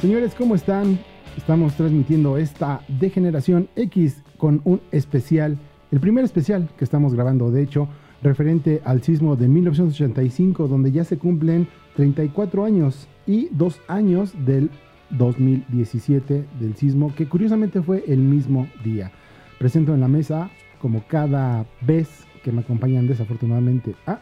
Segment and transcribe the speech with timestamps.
[0.00, 0.98] Señores, ¿cómo están?
[1.38, 5.56] Estamos transmitiendo esta Degeneración X con un especial,
[5.90, 7.88] el primer especial que estamos grabando, de hecho,
[8.22, 11.66] referente al sismo de 1985, donde ya se cumplen
[11.96, 14.70] 34 años y dos años del
[15.10, 19.12] 2017 del sismo, que curiosamente fue el mismo día.
[19.58, 24.20] Presento en la mesa, como cada vez que me acompañan desafortunadamente, a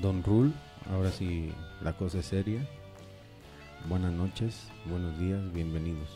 [0.00, 0.52] Don Rule,
[0.90, 1.50] ahora sí
[1.82, 2.66] la cosa es seria.
[3.88, 6.08] Buenas noches, buenos días, bienvenidos.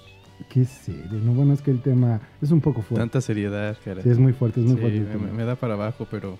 [0.50, 3.00] Qué serio, no, bueno, es que el tema es un poco fuerte.
[3.02, 4.02] Tanta seriedad, caray.
[4.02, 5.18] Sí, es muy fuerte, es muy Sí, fuerte.
[5.18, 6.38] me, me da para abajo, pero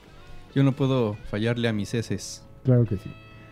[0.54, 2.44] yo no puedo fallarle a mis heces.
[2.64, 3.10] Claro que sí.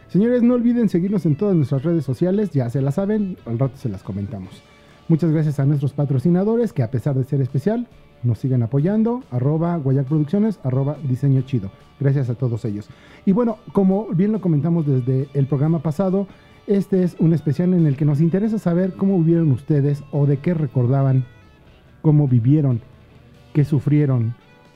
[0.09, 3.77] Señores, no olviden seguirnos en todas nuestras redes sociales, ya se las saben, al rato
[3.77, 4.63] se las comentamos.
[5.09, 7.89] Muchas gracias a nuestros patrocinadores que a pesar de ser especial,
[8.23, 11.71] nos siguen apoyando, arroba Guayac Producciones, arroba Diseño Chido.
[12.01, 12.89] Gracias a todos ellos.
[13.27, 16.27] Y bueno, como bien lo comentamos desde el programa pasado,
[16.67, 20.39] este es un especial en el que nos interesa saber cómo vivieron ustedes o de
[20.39, 21.25] qué recordaban,
[22.03, 22.81] cómo vivieron,
[23.53, 24.35] qué sufrieron,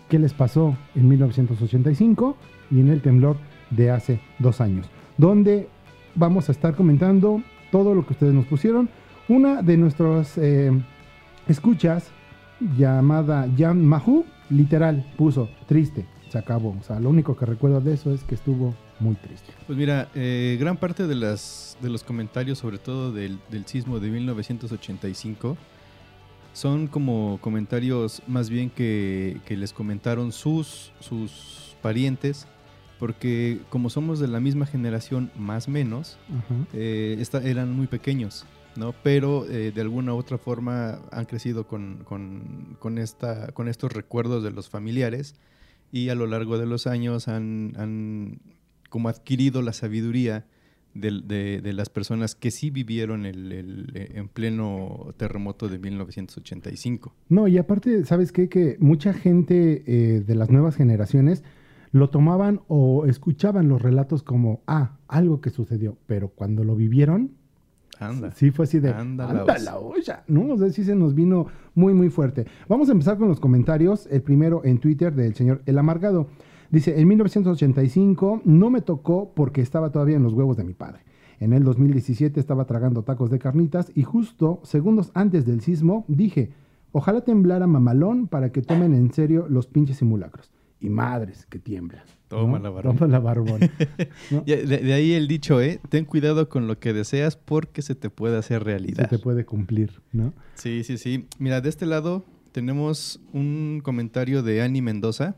[0.09, 2.37] qué les pasó en 1985
[2.71, 3.37] y en el temblor
[3.71, 5.69] de hace dos años, donde
[6.15, 8.89] vamos a estar comentando todo lo que ustedes nos pusieron.
[9.29, 10.71] Una de nuestras eh,
[11.47, 12.11] escuchas,
[12.77, 16.77] llamada Jan Mahu, literal, puso triste, se acabó.
[16.79, 19.53] O sea, lo único que recuerdo de eso es que estuvo muy triste.
[19.67, 24.01] Pues mira, eh, gran parte de, las, de los comentarios, sobre todo del, del sismo
[24.01, 25.57] de 1985,
[26.53, 32.47] son como comentarios más bien que, que les comentaron sus, sus parientes,
[32.99, 36.55] porque como somos de la misma generación, más o menos, Ajá.
[36.73, 38.93] eh, esta- eran muy pequeños, ¿no?
[39.05, 43.93] Pero eh, de alguna u otra forma han crecido con, con- con esta, con estos
[43.93, 45.37] recuerdos de los familiares
[45.93, 48.41] y a lo largo de los años han, han
[48.89, 50.47] como adquirido la sabiduría
[50.95, 57.15] de, de las personas que sí vivieron el, el, eh, en pleno terremoto de 1985.
[57.29, 58.49] No, y aparte, ¿sabes qué?
[58.49, 61.45] Que mucha gente eh, de las nuevas generaciones
[61.93, 67.33] lo tomaban o escuchaban los relatos como, ah, algo que sucedió, pero cuando lo vivieron,
[67.99, 68.31] Anda.
[68.33, 70.53] sí fue así de, Anda anda, la la olla, ¿no?
[70.53, 72.47] O sea, sí se nos vino muy, muy fuerte.
[72.69, 74.07] Vamos a empezar con los comentarios.
[74.11, 76.29] El primero en Twitter del señor El Amargado.
[76.71, 81.01] Dice, en 1985 no me tocó porque estaba todavía en los huevos de mi padre.
[81.41, 86.51] En el 2017 estaba tragando tacos de carnitas y justo segundos antes del sismo dije,
[86.93, 90.51] ojalá temblara mamalón para que tomen en serio los pinches simulacros.
[90.81, 92.05] Y madres que tiemblan.
[92.29, 92.65] Toma ¿no?
[92.65, 92.97] la barbón.
[92.97, 93.61] Toma la barbón.
[94.47, 95.81] De, de ahí el dicho, ¿eh?
[95.89, 99.09] Ten cuidado con lo que deseas porque se te puede hacer Se realidad.
[99.09, 100.35] te puede cumplir, ¿no?
[100.55, 101.27] Sí, sí, sí.
[101.41, 105.37] Mira, de este lado tenemos un comentario de Annie Mendoza.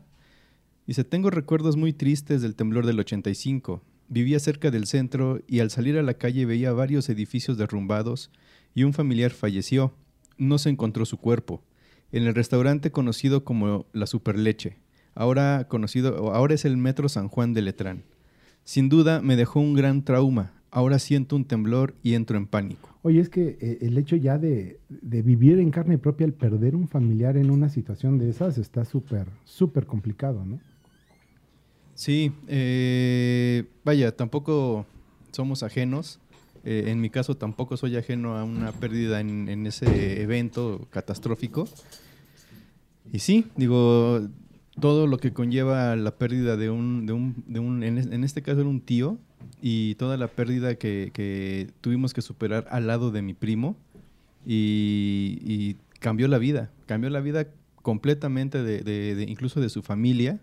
[0.87, 3.81] Dice, tengo recuerdos muy tristes del temblor del 85.
[4.09, 8.31] Vivía cerca del centro y al salir a la calle veía varios edificios derrumbados
[8.73, 9.93] y un familiar falleció.
[10.37, 11.61] No se encontró su cuerpo.
[12.11, 14.77] En el restaurante conocido como La Superleche.
[15.13, 18.03] Ahora conocido, ahora es el Metro San Juan de Letrán.
[18.63, 20.53] Sin duda me dejó un gran trauma.
[20.71, 22.89] Ahora siento un temblor y entro en pánico.
[23.03, 26.75] Oye, es que eh, el hecho ya de, de vivir en carne propia, el perder
[26.75, 30.59] un familiar en una situación de esas, está súper, súper complicado, ¿no?
[32.01, 34.87] Sí, eh, vaya, tampoco
[35.31, 36.17] somos ajenos.
[36.65, 41.67] Eh, en mi caso tampoco soy ajeno a una pérdida en, ese evento catastrófico.
[43.13, 44.19] Y sí, digo,
[44.79, 48.23] todo lo que conlleva la pérdida de un, de un, de un en, es- en
[48.23, 49.19] este caso era un tío,
[49.61, 53.75] y toda la pérdida que, tuvimos que superar al lado de mi primo,
[54.43, 57.45] y, cambió la vida, cambió la vida
[57.83, 60.39] completamente de- incluso de su familia.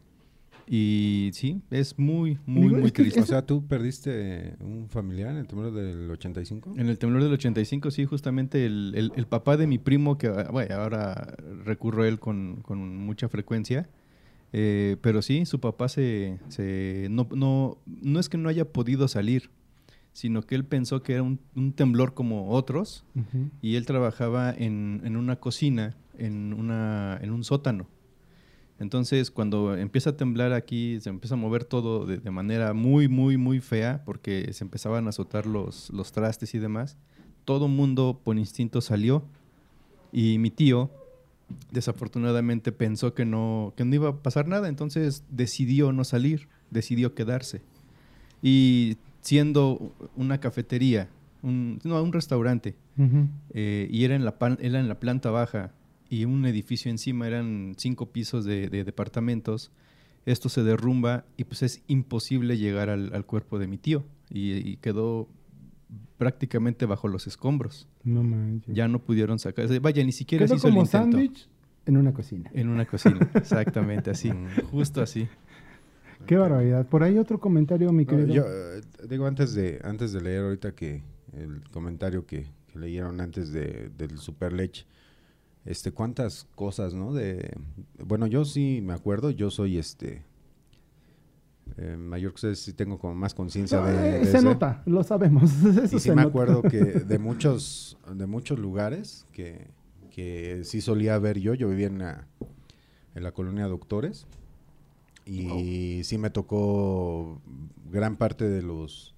[0.70, 3.20] Y sí, es muy, muy, Digo, muy es que triste.
[3.20, 6.74] O sea, ¿tú perdiste un familiar en el temblor del 85?
[6.76, 10.28] En el temblor del 85, sí, justamente el, el- el papá de mi primo, que
[10.28, 11.34] bueno, ahora
[11.64, 13.88] recurro a él con, con mucha frecuencia,
[14.52, 19.08] eh, pero sí, su papá se, se- no, no, no es que no haya podido
[19.08, 19.50] salir,
[20.12, 23.04] sino que él pensó que era un, un temblor como otros,
[23.62, 27.86] y él trabajaba en, en una cocina, en, una, en un sótano.
[28.80, 33.08] Entonces, cuando empieza a temblar aquí, se empieza a mover todo de, de manera muy,
[33.08, 36.96] muy, muy fea, porque se empezaban a azotar los, los trastes y demás.
[37.44, 39.24] Todo mundo por instinto salió
[40.12, 40.90] y mi tío,
[41.72, 47.14] desafortunadamente, pensó que no, que no iba a pasar nada, entonces decidió no salir, decidió
[47.14, 47.62] quedarse.
[48.42, 51.08] Y siendo una cafetería,
[51.42, 52.74] un, no, un restaurante,
[53.54, 55.72] eh, y era en, la pan- era en la planta baja
[56.08, 59.70] y un edificio encima, eran cinco pisos de, de departamentos,
[60.26, 64.52] esto se derrumba y pues es imposible llegar al, al cuerpo de mi tío y,
[64.68, 65.28] y quedó
[66.18, 67.86] prácticamente bajo los escombros.
[68.04, 68.74] No manches.
[68.74, 69.66] Ya no pudieron sacar.
[69.80, 71.04] Vaya, ni siquiera Quedó se hizo el como intento.
[71.18, 71.48] sándwich
[71.86, 72.50] en una cocina.
[72.52, 74.30] En una cocina, exactamente así,
[74.70, 75.28] justo así.
[76.26, 76.86] Qué barbaridad.
[76.86, 78.34] Por ahí otro comentario, mi No, querido.
[78.34, 81.02] yo eh, digo antes de antes de leer ahorita que
[81.32, 84.84] el comentario que, que leyeron antes de, del super leche
[85.70, 87.52] este cuántas cosas no de
[88.04, 90.24] bueno yo sí me acuerdo yo soy este
[91.76, 94.42] eh, mayor que ustedes sí tengo como más conciencia de, de se ese.
[94.42, 95.52] nota, lo sabemos.
[95.84, 96.28] Eso y sí me nota.
[96.28, 96.78] acuerdo que
[97.10, 99.68] de muchos de muchos lugares que,
[100.10, 102.26] que sí solía ver yo yo vivía en la,
[103.14, 104.26] en la colonia Doctores
[105.26, 107.42] y sí me tocó
[107.90, 109.14] gran parte de los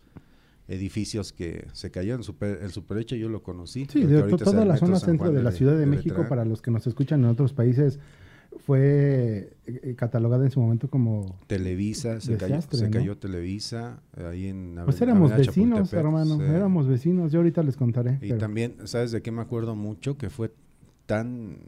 [0.70, 4.98] edificios que se cayeron super, el superhecho yo lo conocí Sí, de toda la zona
[4.98, 6.28] centro Juan de la Ciudad de, México, Letrán.
[6.28, 7.98] para los que nos escuchan en otros países,
[8.66, 11.38] fue eh, eh, catalogada en su momento como...
[11.46, 12.90] Televisa se cayó, Desastre, se ¿no?
[12.90, 16.42] cayó Televisa ahí en Pues éramos vecinos, hermano, sí.
[16.44, 17.32] éramos vecinos.
[17.32, 18.14] Yo ahorita les contaré.
[18.22, 20.16] Y pero- también, ¿sabes de qué me acuerdo mucho?
[20.16, 20.52] Que fue
[21.06, 21.58] tan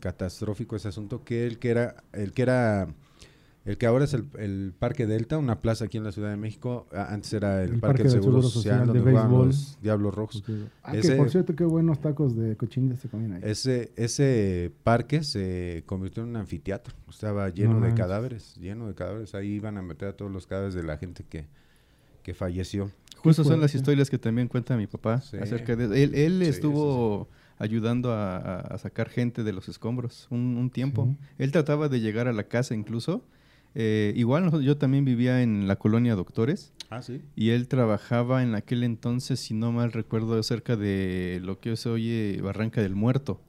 [0.00, 2.88] catastrófico ese asunto que el que era, el que era,
[3.70, 6.36] el que ahora es el, el Parque Delta, una plaza aquí en la Ciudad de
[6.36, 9.10] México, a- antes era el, El Parque, Parque del Seguro, Seguro Social, Social, de donde
[9.12, 10.42] jugaban los Diablos Rojos.
[10.82, 13.40] Ah, que Ese- por cierto, qué buenos tacos de cochinilla se comían ahí.
[13.44, 17.98] Ese, ese parque se convirtió en un anfiteatro, estaba lleno No de manches.
[18.00, 21.24] cadáveres, lleno de cadáveres, ahí iban a meter a todos los cadáveres de la gente
[21.28, 21.46] que,
[22.22, 22.90] que falleció.
[23.18, 25.36] Justo son las historias que también cuenta mi papá Sí.
[25.36, 26.14] acerca de él.
[26.14, 27.28] Él Sí, estuvo
[27.58, 31.04] ayudando a, sacar gente de los escombros un, un tiempo.
[31.06, 31.26] Sí.
[31.38, 33.22] Él trataba de llegar a la casa incluso.
[33.74, 37.20] Eh, igual yo también vivía en la colonia Doctores Ah, sí.
[37.36, 41.76] y él trabajaba en aquel entonces, si no mal recuerdo, cerca de lo que hoy
[41.76, 43.40] se oye Barranca del Muerto.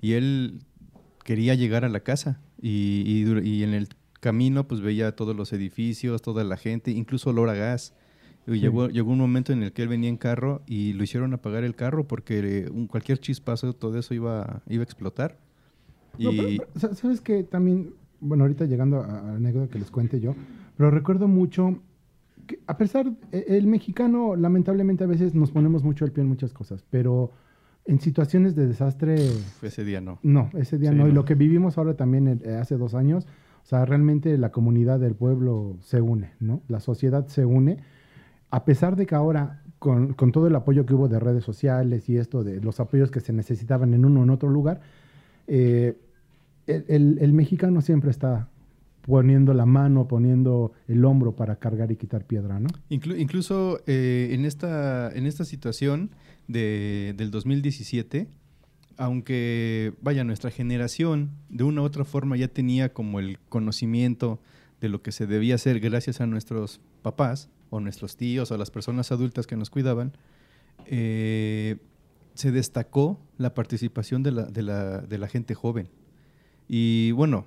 [0.00, 0.60] Y él
[1.24, 3.88] quería llegar a la casa y, y y en el
[4.20, 7.94] camino pues veía todos los edificios, toda la gente, incluso olor a gas.
[8.46, 8.60] Y Sí.
[8.60, 11.64] llegó, llegó un momento en el que él venía en carro y lo hicieron apagar
[11.64, 15.36] el carro porque eh, un, cualquier chispazo, todo eso iba, iba a explotar.
[16.16, 20.20] No, Y pero, ¿Sabes que También, bueno, ahorita llegando a, la anécdota que les cuente
[20.20, 20.34] yo,
[20.76, 21.78] pero recuerdo mucho
[22.46, 26.28] que a pesar, e- el mexicano lamentablemente a veces nos ponemos mucho el pie en
[26.28, 27.30] muchas cosas, pero
[27.84, 30.18] en situaciones de desastre, uf, ese día no.
[30.22, 31.08] no, ese día Sí, no.
[31.08, 33.26] Y lo que vivimos ahora también eh, hace dos años,
[33.62, 36.62] o sea, realmente la comunidad del pueblo se une, ¿no?
[36.68, 37.78] La sociedad se une,
[38.50, 42.08] a pesar de que ahora, con, con todo el apoyo que hubo de redes sociales
[42.08, 44.80] y esto, de los apoyos que se necesitaban en uno o en otro lugar,
[45.46, 45.98] eh,
[46.68, 48.48] el, mexicano siempre está
[49.02, 52.68] poniendo la mano, poniendo el hombro para cargar y quitar piedra, ¿no?
[52.90, 56.10] Inclu- incluso eh, en, esta, en esta situación
[56.46, 58.28] de, del 2017,
[58.98, 64.40] aunque, vaya, nuestra generación de una u otra forma ya tenía como el conocimiento
[64.80, 68.70] de lo que se debía hacer gracias a nuestros papás o nuestros tíos o las
[68.70, 70.12] personas adultas que nos cuidaban,
[70.86, 71.76] eh,
[72.34, 75.88] se destacó la participación de la gente joven.
[76.68, 77.46] Y bueno,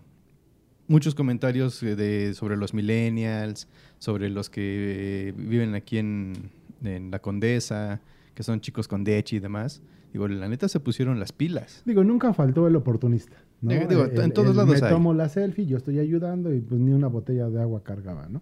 [0.88, 3.68] muchos comentarios eh, de, sobre los millennials,
[4.00, 6.50] sobre los que eh, viven aquí en,
[6.84, 8.02] en La Condesa,
[8.34, 9.82] que son chicos con dechi y demás.
[10.12, 11.84] Digo, la neta se pusieron las pilas.
[11.86, 13.38] Digo, nunca faltó el oportunista.
[13.62, 13.72] ¿no?
[13.88, 14.92] Digo, en todos lados Me hay.
[14.94, 18.42] tomo la selfie, yo estoy ayudando y pues ni una botella de agua cargaba, ¿no?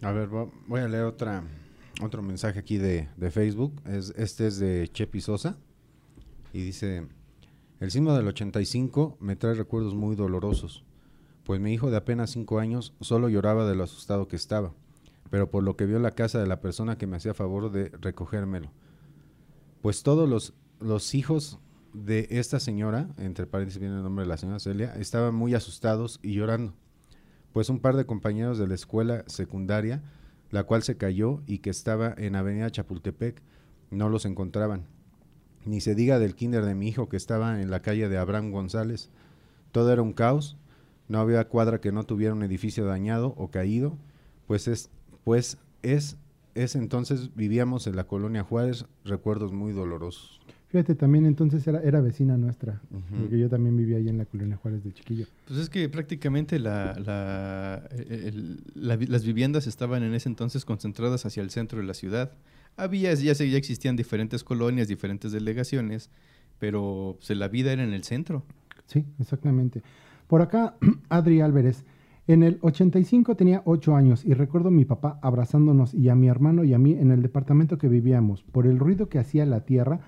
[0.00, 1.42] A ver, vo- voy a leer otra,
[2.00, 3.82] otro mensaje aquí de, de Facebook.
[3.84, 5.58] Es, este es de Chepi Sosa.
[6.52, 7.06] Y dice,
[7.82, 10.84] el sismo del 85 me trae recuerdos muy dolorosos.
[11.42, 14.72] Pues mi hijo de apenas 5 años solo lloraba de lo asustado que estaba.
[15.30, 17.88] Pero por lo que vio la casa de la persona que me hacía favor de
[18.00, 18.70] recogérmelo.
[19.80, 21.58] Pues todos los, los hijos
[21.92, 26.20] de esta señora, entre paréntesis viene el nombre de la señora Celia, estaban muy asustados
[26.22, 26.74] y llorando
[27.52, 30.02] pues un par de compañeros de la escuela secundaria,
[30.50, 33.42] la cual se cayó y que estaba en Avenida Chapultepec,
[33.90, 34.86] no los encontraban.
[35.64, 38.50] Ni se diga del kinder de mi hijo que estaba en la calle de Abraham
[38.50, 39.10] González.
[39.70, 40.56] Todo era un caos,
[41.08, 43.96] no había cuadra que no tuviera un edificio dañado o caído,
[44.46, 44.90] pues es,
[45.24, 46.16] pues es,
[46.54, 50.40] es entonces vivíamos en la colonia Juárez, recuerdos muy dolorosos.
[50.68, 52.80] Fíjate, también entonces era, era vecina nuestra,
[53.20, 55.26] porque yo también vivía ahí en la colonia Juárez de chiquillo.
[55.46, 60.64] Pues es que prácticamente la, la- el- la vi- las viviendas estaban en ese entonces
[60.64, 62.32] concentradas hacia el centro de la ciudad.
[62.76, 66.10] Había, ya, ya existían diferentes colonias, diferentes delegaciones,
[66.58, 68.44] pero pues, la vida era en el centro.
[68.86, 69.82] Sí, exactamente.
[70.26, 70.76] Por acá,
[71.08, 71.84] Adri Álvarez.
[72.28, 76.28] En el 85 tenía 8 años y recuerdo a mi papá abrazándonos y a mi
[76.28, 79.64] hermano y a mí en el departamento que vivíamos por el ruido que hacía la
[79.64, 80.00] tierra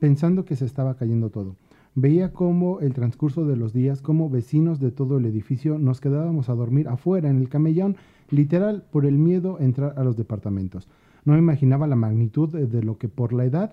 [0.00, 1.54] pensando que se estaba cayendo todo.
[1.94, 6.48] Veía cómo el transcurso de los días, como vecinos de todo el edificio, nos quedábamos
[6.48, 7.96] a dormir afuera en el camellón
[8.30, 10.88] literal por el miedo a entrar a los departamentos.
[11.24, 13.72] No me imaginaba la magnitud de, lo que por la edad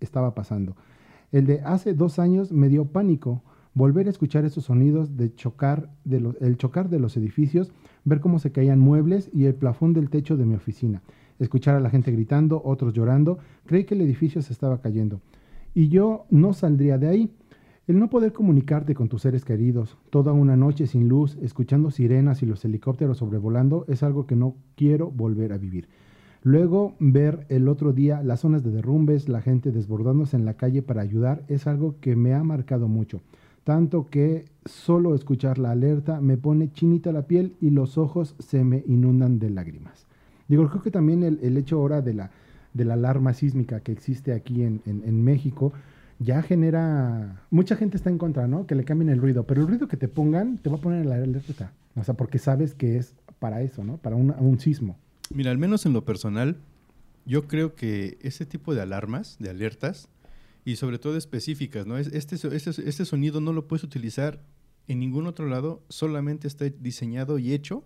[0.00, 0.76] estaba pasando.
[1.30, 3.42] El de hace dos años me dio pánico
[3.74, 7.72] volver a escuchar esos sonidos de chocar el chocar de los edificios,
[8.04, 11.02] ver cómo se caían muebles y el plafón del techo de mi oficina,
[11.38, 15.20] escuchar a la gente gritando, otros llorando, creí que el edificio se estaba cayendo.
[15.72, 17.30] Y yo no saldría de ahí.
[17.86, 22.42] El no poder comunicarte con tus seres queridos, toda una noche sin luz, escuchando sirenas
[22.42, 25.88] y los helicópteros sobrevolando, es algo que no quiero volver a vivir.
[26.42, 30.80] Luego, ver el otro día las zonas de derrumbes, la gente desbordándose en la calle
[30.80, 33.20] para ayudar, es algo que me ha marcado mucho.
[33.64, 38.64] Tanto que solo escuchar la alerta me pone chinita la piel y los ojos se
[38.64, 40.06] me inundan de lágrimas.
[40.48, 42.30] Digo, creo que también el, hecho ahora de la,
[42.72, 45.72] de la alarma sísmica que existe aquí en, en, México
[46.18, 47.42] ya genera...
[47.50, 48.66] Mucha gente está en contra, ¿no?
[48.66, 51.04] Que le cambien el ruido, pero el ruido que te pongan te va a poner
[51.06, 51.72] la alerta.
[51.96, 53.98] O sea, porque sabes que es para eso, ¿no?
[53.98, 54.96] Para un, un sismo.
[55.32, 56.60] Mira, al menos en lo personal,
[57.24, 60.08] yo creo que ese tipo de alarmas, de alertas,
[60.64, 61.96] y sobre todo específicas, ¿no?
[61.98, 64.42] Es- Este, este, este sonido no lo puedes utilizar
[64.88, 67.84] en ningún otro lado, solamente está diseñado y hecho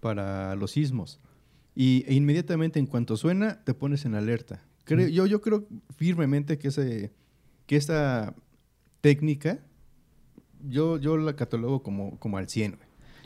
[0.00, 1.20] para los sismos.
[1.74, 4.64] Y e inmediatamente en cuanto suena, te pones en alerta.
[4.84, 5.12] Creo, Sí.
[5.12, 7.12] yo, yo creo firmemente que, ese,
[7.66, 8.34] que esta
[9.02, 9.60] técnica,
[10.66, 12.78] yo, yo la catalogo como, como al 100.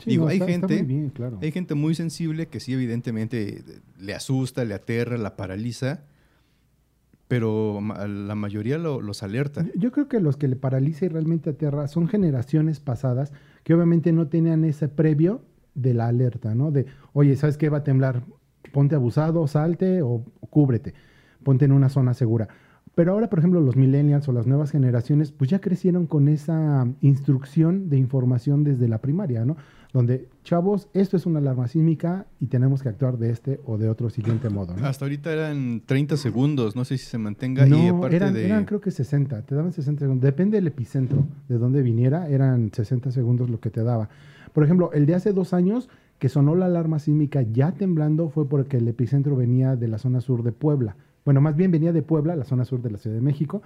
[0.03, 1.39] Sí, Digo, no, hay está- gente- muy bien, claro.
[1.41, 3.63] Hay gente muy sensible que sí, evidentemente,
[3.99, 6.01] le asusta, le aterra, la paraliza,
[7.27, 9.65] pero la mayoría lo- los alerta.
[9.75, 13.31] Yo creo que los que le paraliza y realmente aterra son generaciones pasadas
[13.63, 15.41] que obviamente no tenían ese previo
[15.73, 16.69] de la alerta, ¿no?
[16.71, 18.23] De, oye, ¿sabes qué va a temblar?
[18.71, 20.93] Ponte abusado, salte o, o cúbrete,
[21.43, 22.47] ponte en una zona segura.
[22.95, 26.85] Pero ahora, por ejemplo, los millennials o las nuevas generaciones, pues ya crecieron con esa
[27.01, 29.57] instrucción de información desde la primaria, ¿no?
[29.93, 33.89] Donde, chavos, esto es una alarma sísmica y tenemos que actuar de este o de
[33.89, 34.87] otro siguiente modo, ¿no?
[34.87, 37.67] Hasta ahorita eran 30 segundos, no sé si se mantenga.
[37.67, 38.45] No, y aparte eran, de.
[38.47, 40.23] eran creo que 60, te daban 60 segundos.
[40.23, 44.09] Depende del epicentro, de dónde viniera, eran 60 segundos lo que te daba.
[44.51, 48.49] Por ejemplo, el de hace dos años, que sonó la alarma sísmica ya temblando, fue
[48.49, 50.95] porque el epicentro venía de la zona sur de Puebla.
[51.23, 53.61] Bueno, más bien venía de Puebla, la zona sur de la Ciudad de México,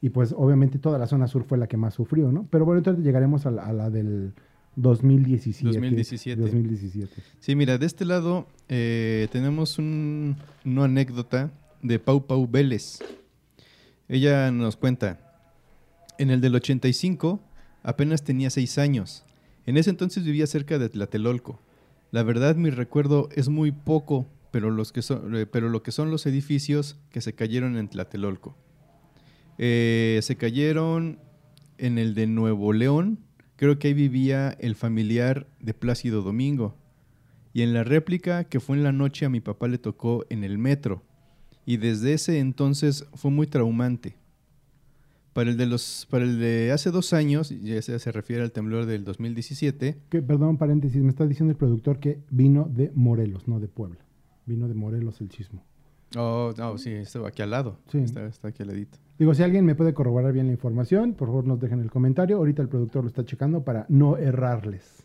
[0.00, 2.48] y pues obviamente toda la zona sur fue la que más sufrió, ¿no?
[2.50, 4.32] Pero bueno, entonces llegaremos a la, a la del
[4.76, 5.66] 2017.
[5.66, 6.40] 2017.
[6.42, 7.22] 2017.
[7.40, 11.50] Sí, mira, de este lado eh, tenemos un- una anécdota
[11.82, 12.98] de Pau Pau Vélez.
[14.08, 15.18] Ella nos cuenta,
[16.18, 17.40] en el del 85
[17.82, 19.24] apenas tenía seis años.
[19.66, 21.60] En ese entonces vivía cerca de Tlatelolco.
[22.10, 25.92] La verdad mi recuerdo es muy poco, pero, los que son, eh, pero lo que
[25.92, 28.56] son los edificios que se cayeron en Tlatelolco.
[29.58, 31.18] Eh, se cayeron
[31.78, 33.18] en el de Nuevo León.
[33.60, 36.78] Creo que ahí vivía el familiar de Plácido Domingo.
[37.52, 40.44] Y en la réplica que fue en la noche a mi papá le tocó en
[40.44, 41.02] el metro.
[41.66, 44.16] Y desde ese entonces fue muy traumante.
[45.34, 48.50] Para el de, los, para el de hace dos años, ya se, se refiere al
[48.50, 53.46] temblor del 2017, Que, perdón, paréntesis, me está diciendo el productor que vino de Morelos,
[53.46, 53.98] no de Puebla.
[54.46, 55.62] Vino de Morelos el chismo.
[56.16, 57.78] Oh, no, sí, estaba aquí al lado.
[57.92, 57.98] Sí.
[57.98, 58.96] Está, está aquí al ladito.
[59.20, 62.38] Digo, si alguien me puede corroborar bien la información, por favor nos dejen el comentario.
[62.38, 65.04] Ahorita el productor lo está checando para no errarles.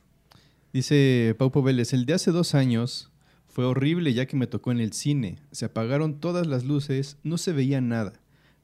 [0.72, 3.12] Dice Paupo Vélez, el de hace dos años
[3.48, 5.38] fue horrible ya que me tocó en el cine.
[5.52, 8.14] Se apagaron todas las luces, no se veía nada.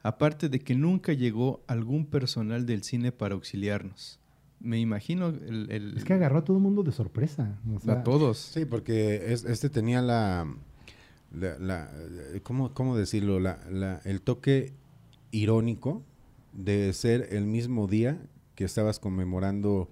[0.02, 4.18] Aparte de que nunca llegó algún personal del cine para auxiliarnos.
[4.58, 5.70] Me imagino el...
[5.70, 7.58] el- Es que agarró a todo el mundo de sorpresa.
[7.74, 8.38] o sea, a todos.
[8.38, 10.46] Sí, porque es- este tenía la,
[11.30, 11.90] la, la-
[12.42, 13.38] ¿cómo, cómo decirlo?
[13.38, 14.72] La, la- el toque
[15.32, 16.02] irónico
[16.52, 18.22] de ser el mismo día
[18.54, 19.88] que estabas conmemorando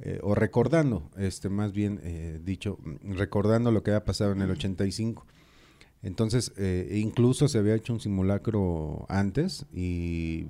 [0.00, 4.50] eh, o recordando, este más bien eh, dicho, recordando lo que había pasado en el
[4.52, 5.26] 85.
[6.02, 10.46] Entonces, eh, incluso se había hecho un simulacro antes y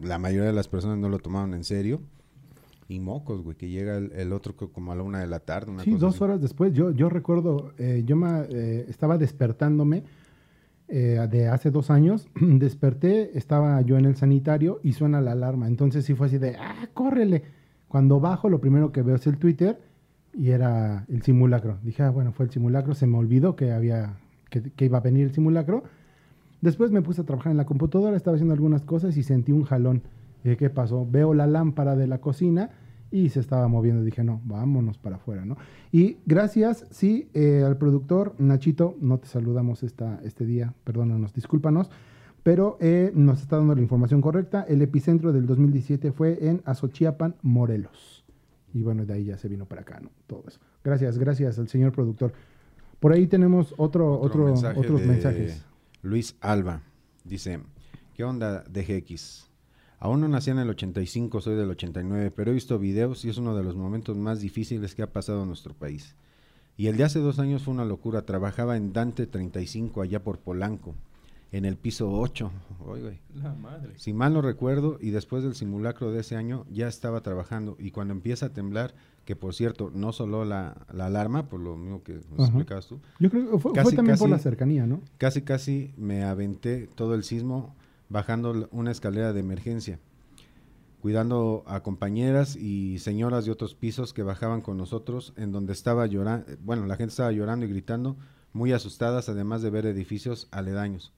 [0.00, 2.00] la mayoría de las personas no lo tomaron en serio.
[2.86, 5.40] Y mocos, güey, que llega el, el otro co- como a la una de la
[5.40, 5.72] tarde.
[5.72, 6.24] Una Sí, cosa dos así.
[6.24, 6.72] horas después.
[6.74, 10.04] Yo, yo recuerdo, eh, yo me, eh, estaba despertándome
[10.88, 12.28] eh, de hace dos años.
[12.40, 15.66] Desperté, estaba yo en el sanitario y suena la alarma.
[15.66, 17.42] Entonces sí fue así de, ¡ah, córrele!
[17.88, 19.80] Cuando bajo, lo primero que veo es el Twitter
[20.32, 21.78] y era el simulacro.
[21.82, 22.94] Dije, ah, bueno, fue el simulacro.
[22.94, 24.16] Se me olvidó que, había,
[24.50, 25.84] que, que iba a venir el simulacro.
[26.60, 29.64] Después me puse a trabajar en la computadora, estaba haciendo algunas cosas y sentí un
[29.64, 30.02] jalón.
[30.58, 31.06] ¿qué pasó?
[31.10, 32.70] Veo la lámpara de la cocina
[33.10, 34.02] y se estaba moviendo.
[34.02, 35.56] Dije, no, vámonos para afuera, ¿no?
[35.92, 41.90] Y gracias, sí, eh, al productor Nachito, no te saludamos esta, este día, perdónanos, discúlpanos,
[42.42, 44.64] pero eh, nos está dando la información correcta.
[44.68, 48.24] El epicentro del 2017 fue en Azochiapan, Morelos.
[48.72, 50.10] Y bueno, de ahí ya se vino para acá, ¿no?
[50.26, 50.60] Todo eso.
[50.82, 52.32] Gracias, gracias al señor productor.
[53.00, 55.64] Por ahí tenemos otro, otro, mensaje otros mensajes.
[56.02, 56.82] Luis Alba
[57.24, 57.60] dice,
[58.14, 59.53] ¿qué onda DGX?
[60.04, 63.38] Aún no nací en el 85, soy del 89, pero he visto videos y es
[63.38, 66.14] uno de los momentos más difíciles que ha pasado en nuestro país.
[66.76, 68.20] Y el de hace dos años fue una locura.
[68.26, 70.94] Trabajaba en Dante 35 allá por Polanco,
[71.52, 72.50] en el piso 8.
[72.86, 73.18] Oy, güey.
[73.34, 73.94] La madre.
[73.96, 77.78] Si mal no recuerdo, y después del simulacro de ese año ya estaba trabajando.
[77.78, 78.94] Y cuando empieza a temblar,
[79.24, 83.00] que por cierto, no solo la, la alarma, por lo mismo que nos explicabas tú,
[83.20, 85.00] Yo creo que fue, fue Casi, también por la cercanía, ¿no?
[85.16, 87.74] casi casi me aventé todo el sismo
[88.14, 89.98] bajando una escalera de emergencia,
[91.02, 96.06] cuidando a compañeras y señoras de otros pisos que bajaban con nosotros, en donde estaba
[96.06, 98.16] llorando, bueno, la gente estaba llorando y gritando,
[98.52, 101.12] muy asustadas, además de ver edificios aledaños.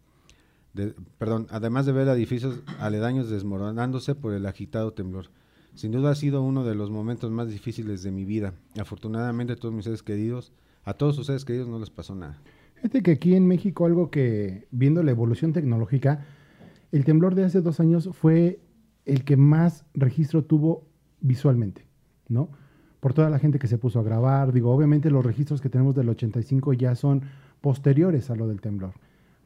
[1.18, 5.26] Perdón, además de ver edificios aledaños desmoronándose por el agitado temblor.
[5.74, 8.54] Sin duda ha sido uno de los momentos más difíciles de mi vida.
[8.80, 10.50] Afortunadamente a todos mis seres queridos,
[10.84, 12.40] a todos sus seres queridos no les pasó nada.
[12.76, 16.24] Fíjate que aquí en México algo que, viendo la evolución tecnológica,
[16.92, 18.60] el temblor de hace dos años fue
[19.04, 20.84] el que más registro tuvo
[21.20, 21.86] visualmente,
[22.28, 22.50] ¿no?
[23.00, 24.52] Por toda la gente que se puso a grabar.
[24.52, 27.22] Digo, obviamente los registros que tenemos del 85 ya son
[27.60, 28.94] posteriores a lo del temblor.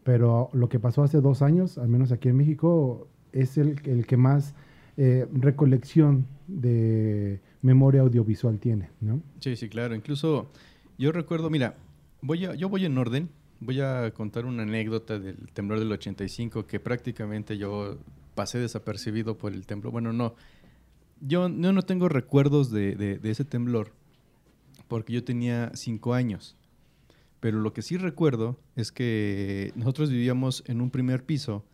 [0.03, 4.07] Pero lo que pasó hace dos años, al menos aquí en México, es el, el
[4.07, 4.55] que más
[4.97, 9.23] eh, recolección de memoria audiovisual tiene, ¿no?
[9.41, 9.95] Sí, sí, claro.
[9.95, 10.51] Incluso
[10.99, 11.77] yo recuerdo, mira,
[12.23, 13.29] voy yo voy en orden.
[13.61, 17.99] Voy a contar una anécdota del temblor del 85 que prácticamente yo
[18.35, 19.93] pasé desapercibido por el temblor.
[19.93, 20.35] Bueno, no.
[21.21, 23.93] Yo, yo no tengo recuerdos de, de- ese temblor
[24.89, 26.57] porque yo tenía cinco años.
[27.41, 31.65] Pero lo que sí recuerdo es que nosotros vivíamos en un primer piso,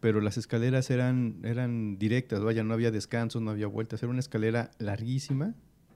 [0.00, 4.20] pero las escaleras eran, eran directas, vaya, no había descansos, no había vueltas, era una
[4.20, 5.54] escalera larguísima,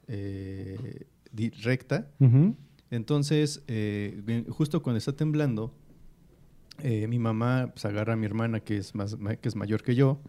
[0.09, 1.07] eh,
[1.62, 2.09] recta.
[2.93, 5.73] Entonces, eh, justo cuando está temblando,
[6.83, 9.95] eh, mi mamá pues, agarra a mi hermana, que es, más, que es mayor que
[9.95, 10.21] yo,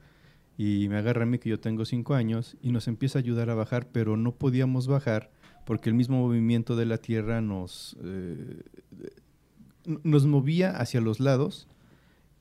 [0.58, 3.50] y me agarra a mí, que yo tengo cinco años, y nos empieza a ayudar
[3.50, 5.30] a bajar, pero no podíamos bajar
[5.66, 8.62] porque el mismo movimiento de la tierra nos, eh,
[10.04, 11.68] nos movía hacia los lados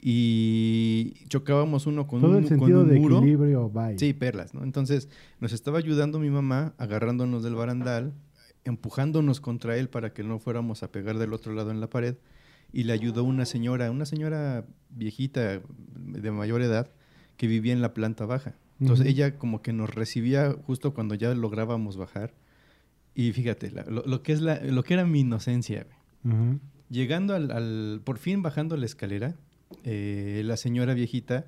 [0.01, 3.19] y chocábamos uno con Todo un, el con sentido un de muro.
[3.19, 3.99] equilibrio, bye.
[3.99, 4.63] Sí, perlas, ¿no?
[4.63, 5.09] Entonces,
[5.41, 8.13] nos estaba ayudando mi mamá, agarrándonos del barandal,
[8.65, 12.17] empujándonos contra él para que no fuéramos a pegar del otro lado en la pared.
[12.73, 15.61] Y le ayudó una señora, una señora viejita
[15.97, 16.91] de mayor edad,
[17.37, 18.55] que vivía en la planta baja.
[18.81, 19.11] Entonces, Ujú.
[19.13, 22.33] ella como que nos recibía justo cuando ya lográbamos bajar.
[23.15, 25.87] Y fíjate, la- lo, lo que es la, lo que era mi inocencia.
[26.89, 29.35] Llegando al, al- por fin bajando la escalera,
[29.85, 31.47] eh, la señora viejita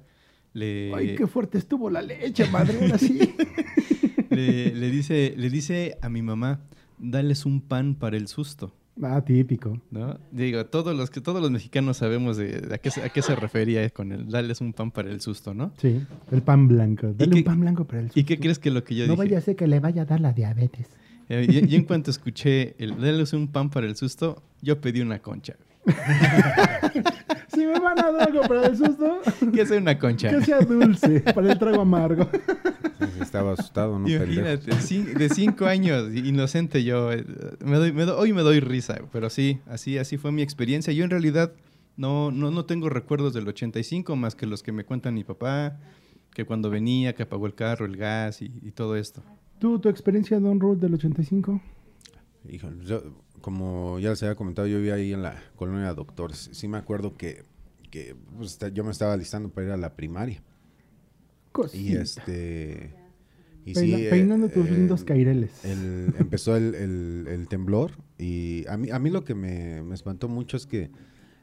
[0.53, 2.79] le, Ay, qué fuerte estuvo la leche, madre,
[4.31, 6.61] le, le dice, le dice a mi mamá,
[6.99, 8.73] dales un pan para el susto.
[9.03, 9.81] ah, típico.
[9.91, 10.19] ¿no?
[10.31, 13.23] Digo, todos los que todos los mexicanos sabemos de, de a, qué, se- a qué
[13.23, 15.73] se refería con el darles un pan para el susto, ¿no?
[15.79, 17.13] Sí, el pan blanco.
[17.13, 18.43] Dale qué- un pan blanco para el ¿Y qué susto.
[18.43, 19.25] crees que lo que yo No dije?
[19.25, 20.89] vaya a ser que le vaya a dar la diabetes.
[21.29, 25.57] Eh, en cuanto escuché el darles un pan para el susto, yo pedí una concha.
[27.49, 29.18] Si me van a dar algo para el susto,
[29.53, 30.31] ¿Qué es una concha?
[30.31, 32.29] que sea dulce, para el trago amargo.
[33.20, 34.09] Estaba asustado, no.
[34.09, 34.70] Imagínate,
[35.14, 37.12] de cinco años, inocente yo.
[37.12, 37.25] eh,
[37.64, 40.92] me doy- me do- hoy me doy risa, pero sí, así, así fue mi experiencia.
[40.92, 41.53] Yo en realidad
[41.97, 45.77] no, no, no tengo recuerdos del 85 más que los que me cuentan mi papá,
[46.33, 49.23] que cuando venía, que apagó el carro, el gas y, y todo esto.
[49.61, 51.61] ¿Tú, tu experiencia, Don Ruth, del 85?
[52.49, 53.03] Híjole, yo,
[53.45, 56.49] como ya les había comentado, yo vivía ahí en la colonia de doctores.
[56.55, 57.43] Sí me acuerdo que,
[57.91, 60.39] que pues, yo me estaba listando para ir a la primaria.
[60.41, 62.01] Y Cosita.
[62.01, 62.95] este...
[63.67, 65.63] Y Peina- sí, eh, peinando tus eh, lindos caireles.
[65.63, 69.95] el- empezó el, el- el temblor y a mí, a mí lo que me, me
[69.95, 70.91] espantó mucho es que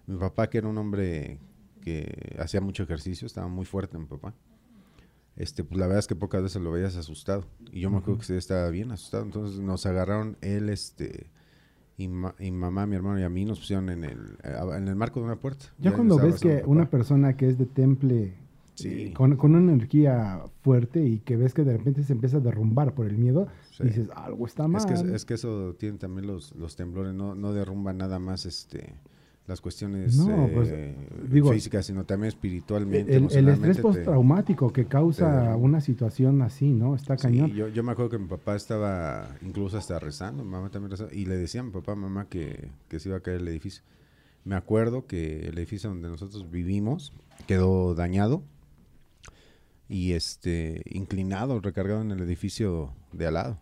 [0.07, 1.37] mi papá, que era un hombre
[1.81, 4.33] que hacía mucho ejercicio, estaba muy fuerte mi papá.
[5.35, 7.45] Este, pues la verdad es que pocas veces lo veías asustado.
[7.71, 9.23] Y yo me acuerdo que sí estaba bien asustado.
[9.23, 11.29] Entonces nos agarraron él, este,
[12.03, 14.87] y, ma- y mamá, mi hermano y a mí nos pusieron en el, eh, en
[14.87, 15.65] el marco de una puerta.
[15.79, 18.33] Ya cuando ves que una persona que es de temple,
[18.75, 18.87] Sí.
[18.89, 22.39] eh, con, con una energía fuerte y que ves que de repente se empieza a
[22.39, 23.83] derrumbar por el miedo, Sí.
[23.83, 24.81] dices, algo está mal.
[24.81, 28.45] Es que, es que eso tienen también los, los temblores, no, no derrumban nada más
[28.45, 28.95] este
[29.51, 30.95] las cuestiones No, pues, eh,
[31.29, 33.15] digo, físicas, sino también espiritualmente.
[33.15, 36.95] el, el estrés te- postraumático que causa te- una situación así, ¿no?
[36.95, 37.51] Está Sí, cañón.
[37.53, 41.13] yo, yo me acuerdo que mi papá estaba incluso hasta rezando, mi mamá también rezaba,
[41.13, 43.83] y le decía a mi papá, mamá, que, que se iba a caer el edificio.
[44.43, 47.13] Me acuerdo que el edificio donde nosotros vivimos
[47.45, 48.41] quedó dañado
[49.89, 53.59] y este inclinado, recargado en el edificio de al lado.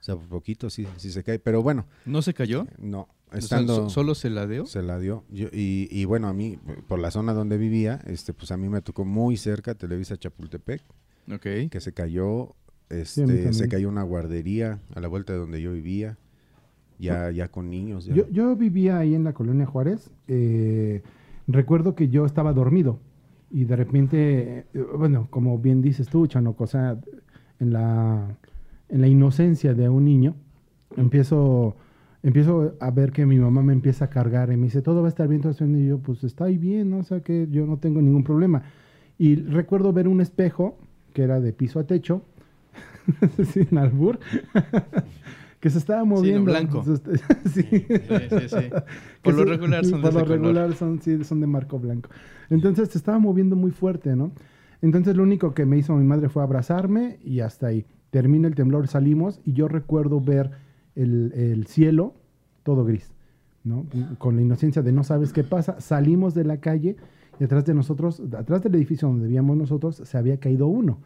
[0.00, 1.38] O sea, por poquito sí, sí se cae.
[1.38, 2.66] Pero bueno, ¿No se cayó?
[2.78, 3.08] no.
[3.32, 3.88] Estando...
[3.90, 4.66] ¿Solo se la dio?
[4.66, 5.24] Se la dio.
[5.30, 8.82] y, y, bueno, a mí, por la zona donde vivía, este, pues a mí me
[8.82, 10.82] tocó muy cerca Televisa Chapultepec.
[11.32, 11.70] Ok.
[11.70, 12.54] Que se cayó,
[12.88, 16.18] este, se cayó una guardería a la vuelta de donde yo vivía.
[16.98, 18.04] Ya, ya con niños.
[18.04, 20.10] Yo, yo vivía ahí en la colonia Juárez.
[20.28, 21.02] Eh,
[21.46, 23.00] recuerdo que yo estaba dormido
[23.50, 27.00] y de repente, eh, bueno, como bien dices tú, Chano, cosa
[27.58, 28.36] en la,
[28.88, 30.36] en la inocencia de un niño,
[30.96, 31.76] empiezo,
[32.22, 35.08] empiezo a ver que mi mamá me empieza a cargar y me dice, todo va
[35.08, 36.98] a estar bien, todo y yo, pues está ahí bien, ¿no?
[36.98, 38.62] o sea que yo no tengo ningún problema.
[39.18, 40.78] Y recuerdo ver un espejo
[41.12, 42.22] que era de piso a techo,
[43.52, 44.18] sin albur,
[45.60, 46.40] que se estaba moviendo.
[46.40, 46.84] Sí, blanco.
[47.52, 47.62] sí.
[47.70, 48.70] sí, sí,
[49.22, 52.10] Por lo regular son de Por lo regular son, sí, son de marco blanco.
[52.48, 54.32] Entonces se estaba moviendo muy fuerte, ¿no?
[54.82, 57.84] Entonces lo único que me hizo mi madre fue abrazarme y hasta ahí.
[58.10, 60.50] Termina el temblor, salimos y yo recuerdo ver
[61.02, 62.14] el, el cielo
[62.62, 63.10] todo gris,
[63.64, 63.86] ¿no?
[64.18, 65.80] Con la inocencia de no sabes qué pasa.
[65.80, 66.96] Salimos de la calle
[67.38, 70.98] y atrás de nosotros, atrás del edificio donde vivíamos nosotros, se había caído uno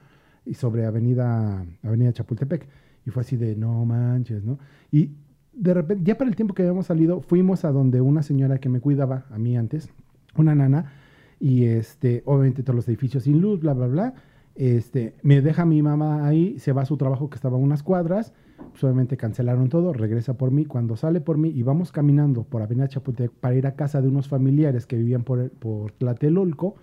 [0.44, 2.66] y sobre Avenida, Avenida Chapultepec.
[3.06, 4.58] Y fue así de, no manches, ¿no?
[4.90, 5.10] Y
[5.52, 8.68] de repente, ya para el tiempo que habíamos salido, fuimos a donde una señora que
[8.68, 9.90] me cuidaba, a mí antes,
[10.36, 10.92] una nana,
[11.38, 14.14] y este, obviamente todos los edificios sin luz, bla, bla, bla.
[14.54, 17.82] Este, me deja mi mamá ahí, se va a su trabajo que estaba a unas
[17.82, 18.32] cuadras,
[18.70, 22.62] pues obviamente cancelaron todo, regresa por mí, cuando sale por mí y vamos caminando por
[22.62, 26.76] Avenida Chapultepec para ir a casa de unos familiares que vivían por, por Tlatelolco,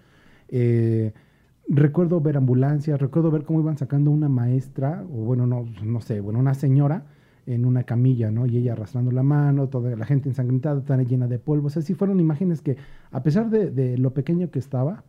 [0.49, 1.13] eh,
[1.69, 6.19] recuerdo ver ambulancias, recuerdo ver cómo iban sacando una maestra, o bueno, no, no sé,
[6.19, 7.05] bueno, una señora
[7.45, 8.45] en una camilla, ¿no?
[8.45, 11.67] Y ella arrastrando la mano, toda la gente ensangrentada, tan llena de polvo.
[11.67, 12.77] O sea, sí fueron imágenes que,
[13.11, 15.03] a pesar de, de, lo pequeño que estaba,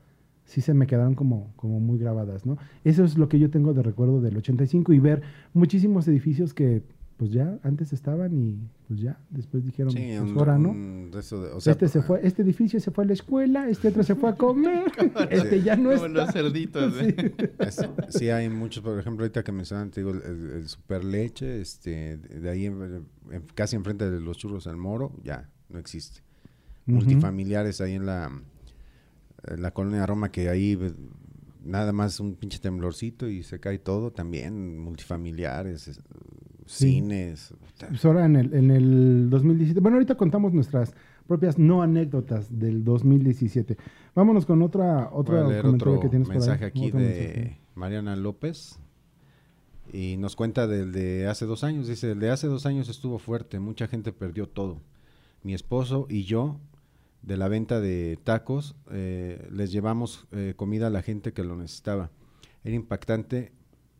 [0.44, 2.58] sí se me quedaron como, como muy grabadas, ¿no?
[2.84, 5.22] Eso es lo que yo tengo de recuerdo del 85 y ver
[5.54, 6.82] muchísimos edificios que
[7.22, 10.74] pues ya antes estaban y pues ya después dijeron sí, pues ahora no
[11.64, 14.34] este se fue este edificio se fue a la escuela este otro se fue a
[14.34, 14.84] comer
[15.30, 17.32] este ya no está los cerditos ¿eh?
[18.08, 18.28] sí.
[18.28, 22.68] hay muchos por ejemplo ahorita que mencionan te digo el, super leche este de ahí
[23.54, 26.22] casi enfrente de los churros al moro ya no existe
[26.86, 28.51] multifamiliares ahí en la en
[29.44, 30.78] la colonia Roma que ahí
[31.64, 36.00] nada más un pinche temblorcito y se cae todo también multifamiliares
[36.66, 37.54] cines.
[37.88, 39.80] Pues ahora en el, en el 2017.
[39.80, 40.94] Bueno, ahorita contamos nuestras
[41.26, 43.76] propias no anécdotas del 2017.
[44.14, 48.78] Vámonos con otra otra otro que tienes mensaje aquí de Mariana López
[49.92, 51.88] y nos cuenta del de hace dos años.
[51.88, 54.80] Dice, el de hace dos años estuvo fuerte, mucha gente perdió todo.
[55.42, 56.60] Mi esposo y yo
[57.22, 61.56] de la venta de tacos eh, les llevamos eh, comida a la gente que lo
[61.56, 62.10] necesitaba.
[62.64, 63.52] Era impactante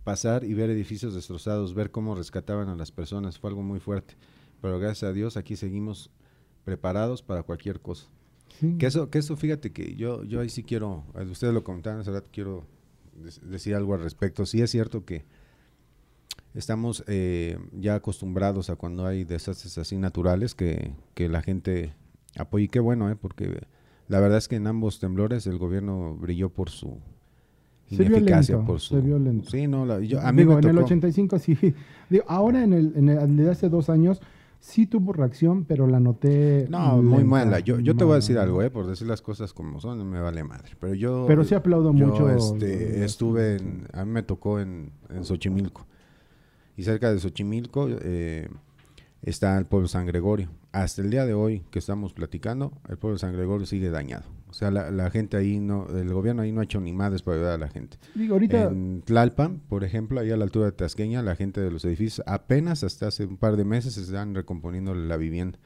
[0.04, 4.14] pasar y ver edificios destrozados, ver cómo rescataban a las personas, fue algo muy fuerte.
[4.60, 6.10] Pero gracias a Dios aquí seguimos
[6.64, 8.08] preparados para cualquier cosa.
[8.78, 12.00] Que eso, que eso, fíjate que yo, yo ahí sí quiero, eh, ustedes lo comentaron
[12.00, 12.66] hace rato, quiero
[13.42, 14.46] decir algo al respecto.
[14.46, 15.24] Sí es cierto que
[16.54, 21.94] estamos eh, ya acostumbrados a cuando hay desastres así naturales que, que la gente
[22.36, 22.64] apoye.
[22.64, 23.62] Y qué bueno, eh, porque
[24.08, 26.98] la verdad es que en ambos temblores el gobierno brilló por su
[27.88, 29.02] se violento, por su...
[29.02, 29.50] violento.
[29.50, 31.56] Sí, no, yo, a mí digo, en el 85 sí.
[32.10, 34.20] Digo, ahora en el, en el de hace dos años
[34.60, 36.66] sí tuvo reacción, pero la noté.
[36.70, 37.60] No, muy mala.
[37.60, 38.70] Yo, yo te voy a decir algo, ¿eh?
[38.70, 40.70] Por decir las cosas como son, me vale madre.
[40.80, 41.24] Pero yo.
[41.26, 42.30] Pero sí aplaudo mucho.
[42.30, 43.88] Este, estuve en.
[43.92, 45.86] A mí me tocó en, en Xochimilco.
[46.76, 48.48] Y cerca de Xochimilco eh,
[49.20, 50.48] está el pueblo San Gregorio.
[50.72, 54.24] Hasta el día de hoy que estamos platicando, el pueblo San Gregorio sigue dañado.
[54.48, 57.36] O sea, la, gente ahí no, el gobierno ahí no ha hecho ni madres para
[57.36, 57.98] ayudar a la gente.
[58.14, 58.64] Digo, ahorita...
[58.64, 62.22] En Tlalpan, por ejemplo, ahí a la altura de Tasqueña, la gente de los edificios
[62.26, 65.58] apenas hasta hace un par de meses se están recomponiendo la vivienda.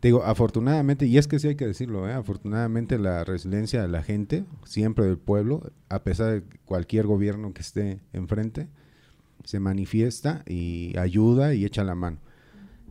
[0.00, 2.12] digo, afortunadamente, y es que sí hay que decirlo, ¿eh?
[2.12, 7.62] afortunadamente la resiliencia de la gente, siempre del pueblo, a pesar de cualquier gobierno que
[7.62, 8.68] esté enfrente,
[9.44, 12.18] se manifiesta y ayuda y echa la mano.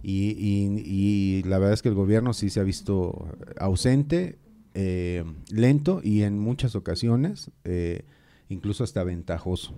[0.10, 3.28] Y, y, y, la verdad es que el gobierno sí se ha visto
[3.60, 4.38] ausente
[4.74, 8.06] eh, lento y en muchas ocasiones eh,
[8.48, 9.74] incluso hasta ventajoso,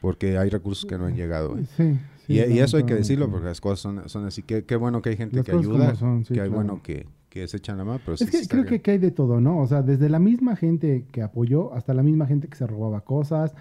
[0.00, 1.58] porque hay recursos que no han llegado.
[1.58, 1.98] ¿eh?
[2.28, 4.42] y, eso hay que decirlo porque las cosas son, son así.
[4.42, 5.92] Qué, bueno que hay gente que ayuda,
[6.26, 8.00] que hay bueno que, que se echan la mano.
[8.02, 9.60] Pero es que creo que, hay de todo, ¿no?
[9.60, 13.02] O sea, desde la misma gente que apoyó hasta la misma gente que se robaba
[13.02, 13.54] cosas.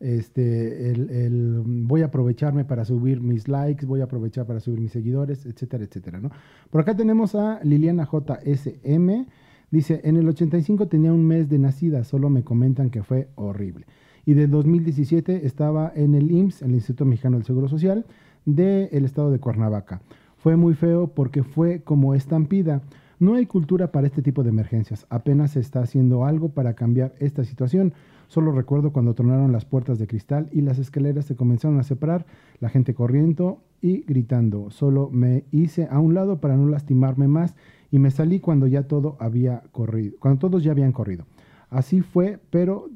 [0.00, 4.80] Este, el, el, voy a aprovecharme para subir mis likes, voy a aprovechar para subir
[4.80, 6.30] mis seguidores, etcétera, etcétera, ¿no?
[6.70, 9.26] Por acá tenemos a Liliana JSM.
[9.70, 13.86] Dice, en el 85 tenía un mes de nacida, solo me comentan que fue horrible.
[14.26, 18.06] Y de 2017 estaba en el IMSS, el Instituto Mexicano del Seguro Social,
[18.44, 20.00] del estado de Cuernavaca.
[20.38, 22.82] Fue muy feo porque fue como estampida.
[23.18, 25.06] No hay cultura para este tipo de emergencias.
[25.08, 27.94] Apenas se está haciendo algo para cambiar esta situación.
[28.34, 32.26] Solo recuerdo cuando tronaron las puertas de cristal y las escaleras se comenzaron a separar,
[32.58, 34.72] la gente corriendo y gritando.
[34.72, 37.54] Solo me hice a un lado para no lastimarme más
[37.92, 41.26] y me salí cuando ya todo había corrido, cuando todos ya habían corrido.
[41.70, 42.90] Así fue, pero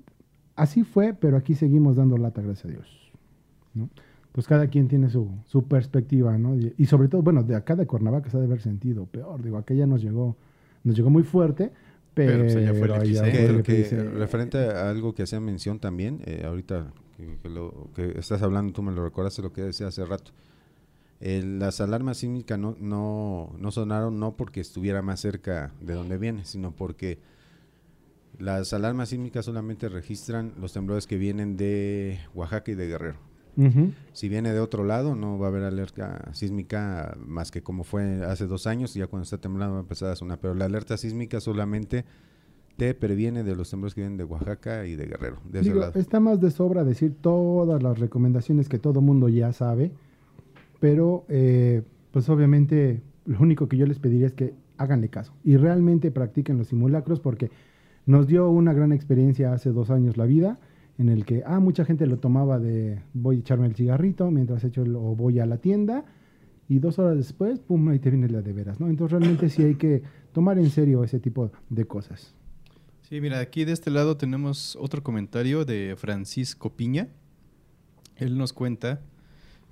[0.57, 3.13] así fue, pero aquí seguimos dando lata, gracias a Dios.
[4.33, 6.57] pues cada quien tiene su, su perspectiva, ¿no?
[6.57, 9.57] Y, sobre todo, bueno, de acá de Cuernavaca se ha de haber sentido peor, digo,
[9.57, 10.35] aquella nos llegó,
[10.83, 11.71] nos llegó muy fuerte,
[12.27, 16.93] pero, pues allá fue el que, referente a algo que hacía mención también, eh, ahorita
[17.43, 20.33] que, lo, que estás hablando, tú me lo recordaste lo que decía hace rato.
[21.21, 26.45] las alarmas sísmicas no, no, no sonaron no porque estuviera más cerca de donde viene,
[26.45, 27.19] sino porque
[28.39, 33.28] las alarmas sísmicas solamente registran los temblores que vienen de Oaxaca y de Guerrero.
[34.13, 38.25] Si viene de otro lado, no va a haber alerta sísmica más que como fue
[38.25, 40.39] hace dos años, ya cuando está temblando va a empezar a sonar.
[40.41, 42.05] Pero la alerta sísmica solamente
[42.77, 45.39] te previene de los temblores que vienen de Oaxaca y de Guerrero.
[45.97, 49.91] Está más de sobra decir todas las recomendaciones que todo mundo ya sabe,
[50.79, 55.57] pero eh, pues obviamente lo único que yo les pediría es que háganle caso y
[55.57, 57.51] realmente practiquen los simulacros porque
[58.07, 60.61] nos dio una gran experiencia hace dos años la vida
[60.99, 64.65] en el que, ah, mucha gente lo tomaba de voy a echarme el cigarrito mientras
[64.65, 66.05] hecho o voy a la tienda
[66.69, 68.89] y dos horas después, pum, ahí te viene la de veras, ¿no?
[68.89, 72.35] Entonces realmente sí hay que tomar en serio ese tipo de cosas.
[73.01, 77.09] Sí, mira, aquí de este lado tenemos otro comentario de Francisco Piña.
[78.17, 79.01] Él nos cuenta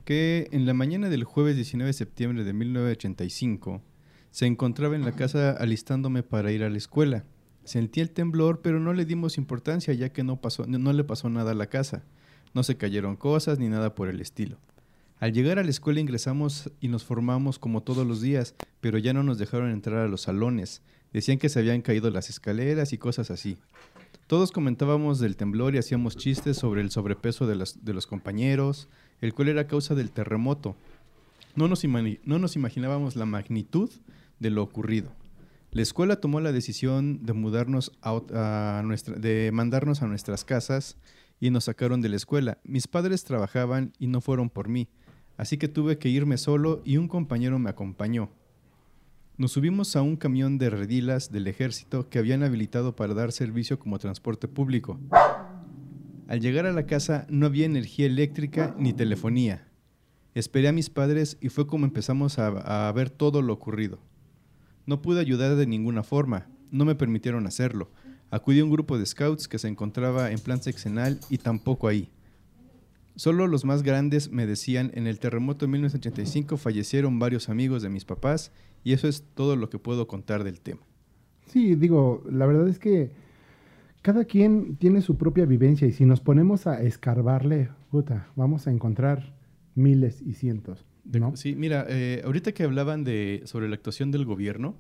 [0.07, 3.83] que en la mañana del jueves 19 de septiembre de 1985
[4.31, 7.25] se encontraba en la casa alistándome para ir a la escuela.
[7.67, 11.29] Sentí el temblor, pero no le dimos importancia ya que no, pasó, no le pasó
[11.29, 12.05] nada a la casa.
[12.55, 14.57] No se cayeron cosas ni nada por el estilo.
[15.19, 19.13] Al llegar a la escuela ingresamos y nos formamos como todos los días, pero ya
[19.13, 20.81] no nos dejaron entrar a los salones.
[21.13, 23.59] Decían que se habían caído las escaleras y cosas así.
[24.27, 28.89] Todos comentábamos del temblor y hacíamos chistes sobre el sobrepeso de los, compañeros,
[29.21, 30.77] el cual era causa del terremoto.
[31.55, 33.91] No nos imaginábamos la magnitud
[34.39, 35.11] de lo ocurrido.
[35.77, 40.97] La escuela tomó la decisión de mudarnos de mandarnos a nuestras casas
[41.39, 42.57] y nos sacaron de la escuela.
[42.65, 44.89] Mis padres trabajaban y no fueron por mí,
[45.37, 48.31] así que tuve que irme solo y un compañero me acompañó.
[49.37, 53.79] Nos subimos a un camión de redilas del ejército que habían habilitado para dar servicio
[53.79, 54.99] como transporte público.
[56.27, 59.69] Al llegar a la casa no había energía eléctrica ni telefonía.
[60.35, 63.99] Esperé a mis padres y fue como empezamos a ver todo lo ocurrido.
[64.87, 67.90] No pude ayudar de ninguna forma, no me permitieron hacerlo.
[68.31, 72.11] Acudí a un grupo de scouts que se encontraba en plan seccional y tampoco ahí.
[73.16, 77.88] Solo los más grandes me decían, en el terremoto de 1985 fallecieron varios amigos de
[77.88, 78.53] mis papás
[78.85, 80.83] y eso es todo lo que puedo contar del tema.
[81.46, 83.11] Sí, digo, la verdad es que
[84.03, 88.70] cada quien tiene su propia vivencia y si nos ponemos a escarbarle, puta, vamos a
[88.70, 89.35] encontrar
[89.75, 90.85] miles y cientos.
[91.35, 94.75] Sí, mira, eh, ahorita que hablaban de sobre la actuación del gobierno.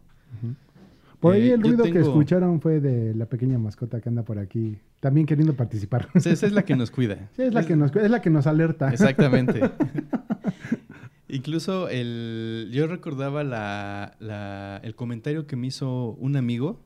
[1.20, 4.38] Por ahí eh, el ruido que escucharon fue de la pequeña mascota que anda por
[4.38, 6.08] aquí, también queriendo participar.
[6.14, 7.30] esa es la que nos cuida.
[7.36, 8.92] Sí, es la, que nos, es la que nos alerta.
[8.92, 9.60] Exactamente.
[11.28, 16.80] Incluso el, yo recordaba la, el comentario que me hizo un amigo.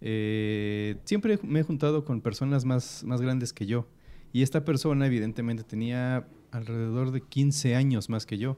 [0.00, 3.86] Eh, siempre me he juntado con personas más, más grandes que yo.
[4.32, 8.56] Y esta persona evidentemente tenía alrededor de 15 años más que yo.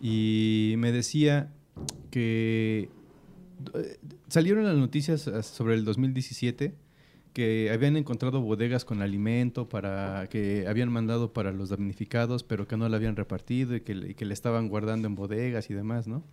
[0.00, 1.52] Y me decía
[2.10, 2.88] que
[3.74, 6.74] eh, salieron las noticias eh, sobre el 2017
[7.32, 12.78] que habían encontrado bodegas con alimento para que habían mandado para los damnificados, pero que
[12.78, 16.24] no la habían repartido y que, le estaban guardando en bodegas y demás, ¿no?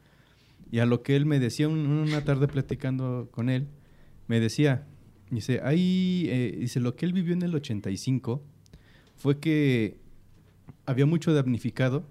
[0.72, 3.68] Y a lo que él me decía una tarde platicando con él,
[4.28, 4.88] me decía,
[5.30, 8.42] dice, ahí, eh, dice, lo que él vivió en el 85
[9.18, 9.98] fue que
[10.86, 12.06] había mucho damnificado,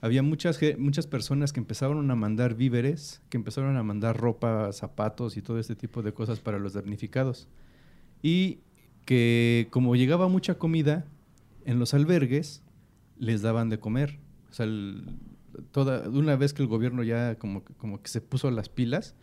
[0.00, 5.36] había muchas, muchas personas que empezaron a mandar víveres, que empezaron a mandar ropa, zapatos
[5.36, 7.48] y todo este tipo de cosas para los damnificados.
[8.22, 8.60] Y
[9.04, 11.06] que como llegaba mucha comida,
[11.64, 12.62] en los albergues
[13.18, 14.18] les daban de comer.
[14.50, 14.66] O sea,
[15.70, 19.14] toda, una vez que el gobierno ya como, como que se puso las pilas,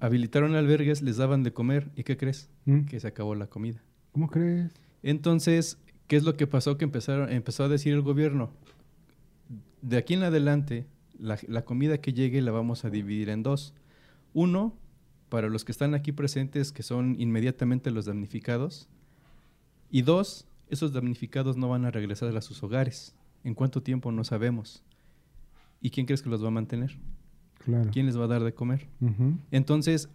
[0.00, 1.90] habilitaron albergues, les daban de comer.
[1.94, 2.50] ¿Y qué crees?
[2.64, 2.82] ¿Mm?
[2.82, 3.82] Que se acabó la comida.
[4.12, 4.72] ¿Cómo crees?
[5.02, 6.76] Entonces, ¿Qué es lo que pasó?
[6.76, 8.50] Que empezaron, empezó a decir el gobierno,
[9.82, 10.86] de aquí en adelante,
[11.18, 13.74] la, la, comida que llegue la vamos a dividir en dos.
[14.32, 14.74] Uno,
[15.28, 18.88] para los que están aquí presentes, que son inmediatamente los damnificados.
[19.90, 23.14] Y dos, esos damnificados no van a regresar a sus hogares.
[23.44, 24.10] ¿En cuánto tiempo?
[24.10, 24.82] No sabemos.
[25.80, 26.98] ¿Y quién crees que los va a mantener?
[27.64, 27.90] Claro.
[27.92, 28.88] ¿Quién les va a dar de comer?
[29.50, 30.08] Entonces,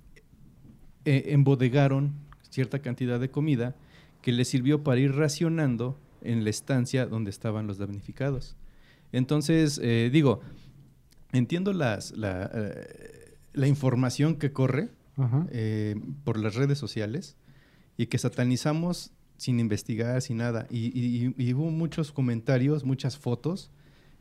[1.05, 2.13] eh, embodegaron
[2.49, 3.75] cierta cantidad de comida
[4.23, 8.55] que les sirvió para ir racionando en la estancia donde estaban los damnificados.
[9.11, 10.39] Entonces, eh, digo,
[11.31, 14.89] entiendo las, la, eh, la información que corre
[15.51, 17.37] eh, por las redes sociales
[17.97, 20.65] y que satanizamos sin investigar, sin nada.
[20.71, 23.69] Y, y- y hubo muchos comentarios, muchas fotos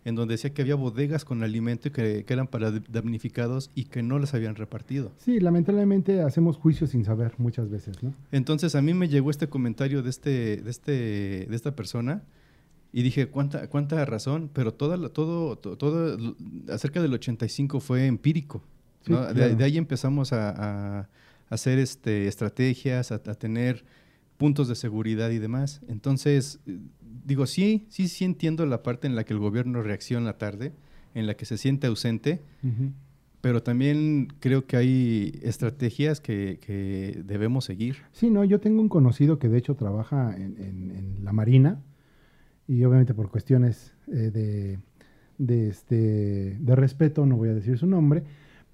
[0.05, 3.85] en donde decía que había bodegas con alimento y que, que eran para damnificados y
[3.85, 5.13] que no les habían repartido.
[5.19, 8.13] Sí, lamentablemente hacemos juicios sin saber muchas veces, ¿no?
[8.33, 10.93] Entonces a mí me llegó este comentario de, este, de, este,
[11.49, 12.23] de esta persona
[12.93, 14.51] y dije, ¿cuánta, cuánta razón?
[14.53, 16.35] Pero toda la- todo, to- todo, l-
[16.69, 18.63] acerca del 85 fue empírico.
[19.07, 19.25] Sí, ¿no?
[19.27, 19.55] de, claro.
[19.57, 21.09] de ahí empezamos a, a
[21.49, 23.85] hacer este, estrategias, a, a tener
[24.37, 25.81] puntos de seguridad y demás.
[25.89, 26.59] Entonces,
[27.25, 30.73] digo, sí, sí, sí entiendo la parte en la que el gobierno reacciona tarde,
[31.15, 32.41] en la que se siente ausente,
[33.41, 37.97] pero también creo que hay estrategias que, que debemos seguir.
[38.13, 41.81] Sí, no, yo tengo un conocido que de hecho trabaja en, en- en la Marina
[42.69, 44.79] y obviamente por cuestiones eh, de,
[45.39, 48.23] de, este, de respeto, no voy a decir su nombre,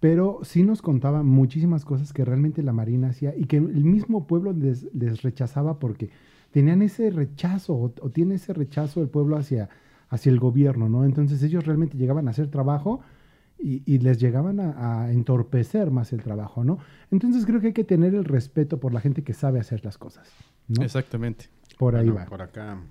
[0.01, 4.27] pero sí nos contaba muchísimas cosas que realmente la Marina hacía y que el mismo
[4.27, 6.11] pueblo les, les rechazaba porque
[6.59, 9.68] tenían ese rechazo o, o tiene ese rechazo el pueblo hacia,
[10.09, 11.05] hacia el gobierno, ¿no?
[11.05, 13.01] Entonces ellos realmente llegaban a hacer trabajo
[13.61, 16.81] y, y les llegaban a, a entorpecer más el trabajo, ¿no?
[17.12, 19.99] Entonces creo que hay que tener el respeto por la gente que sabe hacer las
[19.99, 20.29] cosas,
[20.66, 20.83] ¿no?
[20.83, 21.49] Exactamente.
[21.79, 22.27] Por ahí Bueno, va.
[22.27, 22.83] Por acá,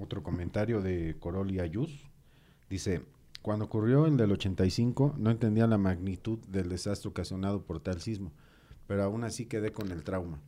[0.00, 2.08] otro comentario de Coroli Ayuz.
[2.70, 3.02] Dice,
[3.42, 8.30] cuando ocurrió el del 85, no entendía la magnitud del desastre ocasionado por tal sismo,
[8.86, 10.40] pero aún así quedé con el trauma.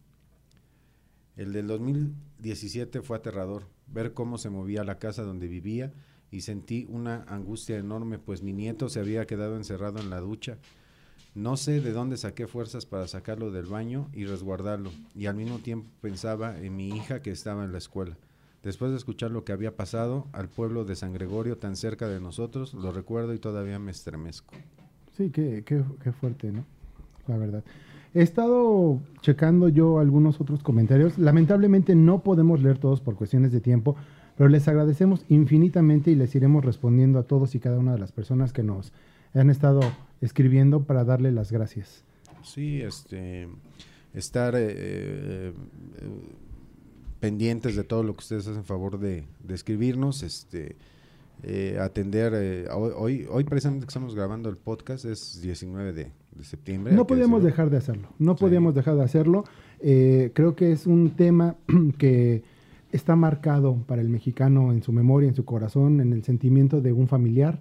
[1.38, 5.92] El del 2017 fue aterrador, ver cómo se movía la casa donde vivía
[6.32, 10.58] y sentí una angustia enorme, pues mi nieto se había quedado encerrado en la ducha.
[11.36, 15.60] No sé de dónde saqué fuerzas para sacarlo del baño y resguardarlo, y al mismo
[15.60, 18.18] tiempo pensaba en mi hija que estaba en la escuela.
[18.64, 22.18] Después de escuchar lo que había pasado al pueblo de San Gregorio tan cerca de
[22.18, 24.54] nosotros, lo recuerdo y todavía me estremezco.
[25.16, 26.66] Sí, qué, qué, qué fuerte, ¿no?
[27.28, 27.62] La verdad.
[28.14, 31.18] He estado checando yo algunos otros comentarios.
[31.18, 33.96] Lamentablemente no podemos leer todos por cuestiones de tiempo,
[34.36, 38.12] pero les agradecemos infinitamente y les iremos respondiendo a todos y cada una de las
[38.12, 38.92] personas que nos
[39.34, 39.80] han estado
[40.20, 42.04] escribiendo para darle las gracias.
[42.42, 43.48] Sí, este,
[44.14, 45.52] estar eh, eh,
[47.20, 50.76] pendientes de todo lo que ustedes hacen favor de, de escribirnos, este,
[51.42, 56.44] eh, atender, eh, hoy, hoy, precisamente que estamos grabando el podcast es 19 de, de
[56.44, 56.94] septiembre.
[56.94, 57.50] No podíamos decirlo.
[57.50, 58.40] dejar de hacerlo, no Sí.
[58.40, 59.44] podíamos dejar de hacerlo.
[59.80, 61.56] Eh, creo que es un tema
[61.98, 62.42] que
[62.90, 66.92] está marcado para el mexicano en su memoria, en su corazón, en el sentimiento de
[66.92, 67.60] un familiar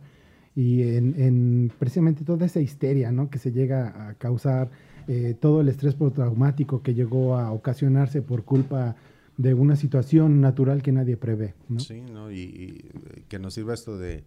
[0.56, 3.30] y en, en precisamente toda esa histeria ¿no?
[3.30, 4.72] que se llega a causar,
[5.08, 8.94] eh, todo el estrés postraumático que llegó a ocasionarse por culpa de
[9.38, 11.54] una situación natural que nadie prevé.
[11.70, 11.80] ¿no?
[11.80, 12.32] Sí, ¿no?
[12.32, 14.24] Y, y, eh, que nos sirva esto de,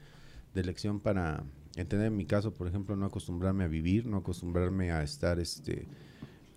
[0.55, 1.42] de lección para
[1.77, 5.87] entender en mi caso, por ejemplo, no acostumbrarme a vivir, no acostumbrarme a estar este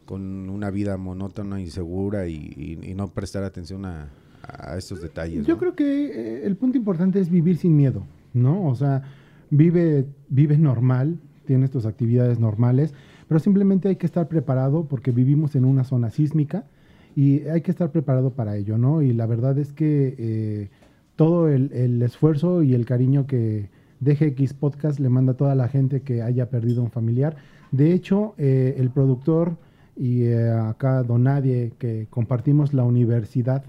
[0.06, 4.10] con una vida monótona, insegura y, y- y no prestar atención a,
[4.44, 5.46] a estos detalles.
[5.48, 5.60] Yo ¿no?
[5.60, 8.68] creo que eh, el punto importante es vivir sin miedo, ¿no?
[8.68, 9.02] O sea,
[9.50, 12.94] vive, vive normal, tienes tus actividades normales,
[13.30, 16.66] pero simplemente hay que estar preparado porque vivimos en una zona sísmica
[17.16, 19.02] y hay que estar preparado para ello, ¿no?
[19.02, 20.70] Y la verdad es que eh,
[21.16, 26.02] todo el, esfuerzo y el cariño que DGX Podcast le manda a toda la gente
[26.02, 27.36] que haya perdido un familiar.
[27.72, 29.58] De hecho, eh, el productor
[29.96, 33.64] y eh, acá Donadie, que compartimos la universidad,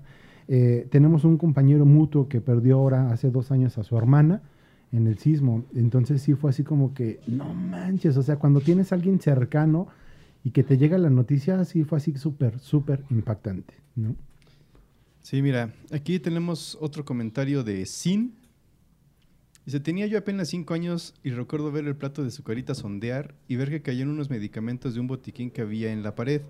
[0.48, 4.42] eh, tenemos un compañero mutuo que perdió ahora hace dos años a su hermana
[4.92, 5.64] en el sismo.
[5.74, 9.88] Entonces sí fue así como que, no manches, o sea, cuando tienes a alguien cercano
[10.44, 14.14] y que te llega la noticia, sí fue así súper, súper impactante, ¿no?
[15.22, 18.34] Sí, mira, aquí tenemos otro comentario de Sin.
[19.64, 23.34] Dice, tenía yo apenas cinco años y recuerdo ver el plato de su carita sondear
[23.48, 26.42] y ver que caían unos medicamentos de un botiquín que había en la pared.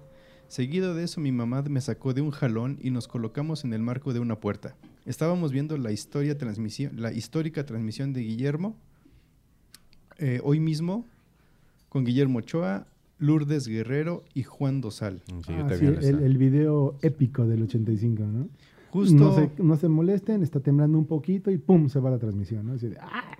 [0.49, 3.82] Seguido de eso, mi mamá me sacó de un jalón y nos colocamos en el
[3.82, 4.74] marco de una puerta.
[5.07, 8.76] Estábamos viendo la, historia transmisión, la histórica transmisión de Guillermo,
[10.18, 11.07] eh, hoy mismo,
[11.88, 12.88] con Guillermo Ochoa,
[13.19, 15.23] Lourdes Guerrero y Juan Dosal.
[15.47, 18.49] Sí, Ah, sí, el, video épico del 85, ¿no?
[18.91, 21.89] Justo, No, se, no se molesten, está temblando un poquito y ¡pum!
[21.89, 22.75] se va la transmisión, ¿no?
[22.75, 23.37] Así de, ¡ah!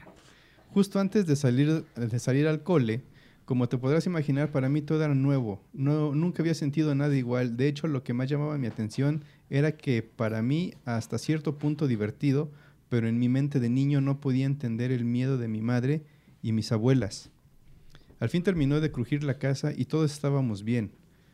[0.73, 3.03] Justo antes de salir, de salir al cole,
[3.45, 5.61] como te podrás imaginar, para mí todo era nuevo.
[5.73, 7.57] No, nunca había sentido nada igual.
[7.57, 11.87] De hecho, lo que más llamaba mi atención era que para mí, hasta cierto punto
[11.87, 12.51] divertido,
[12.89, 16.03] pero en mi mente de niño no podía entender el miedo de mi madre
[16.43, 17.31] y mis abuelas.
[18.25, 20.93] Al fin terminó de crujir la casa y todos estábamos bien,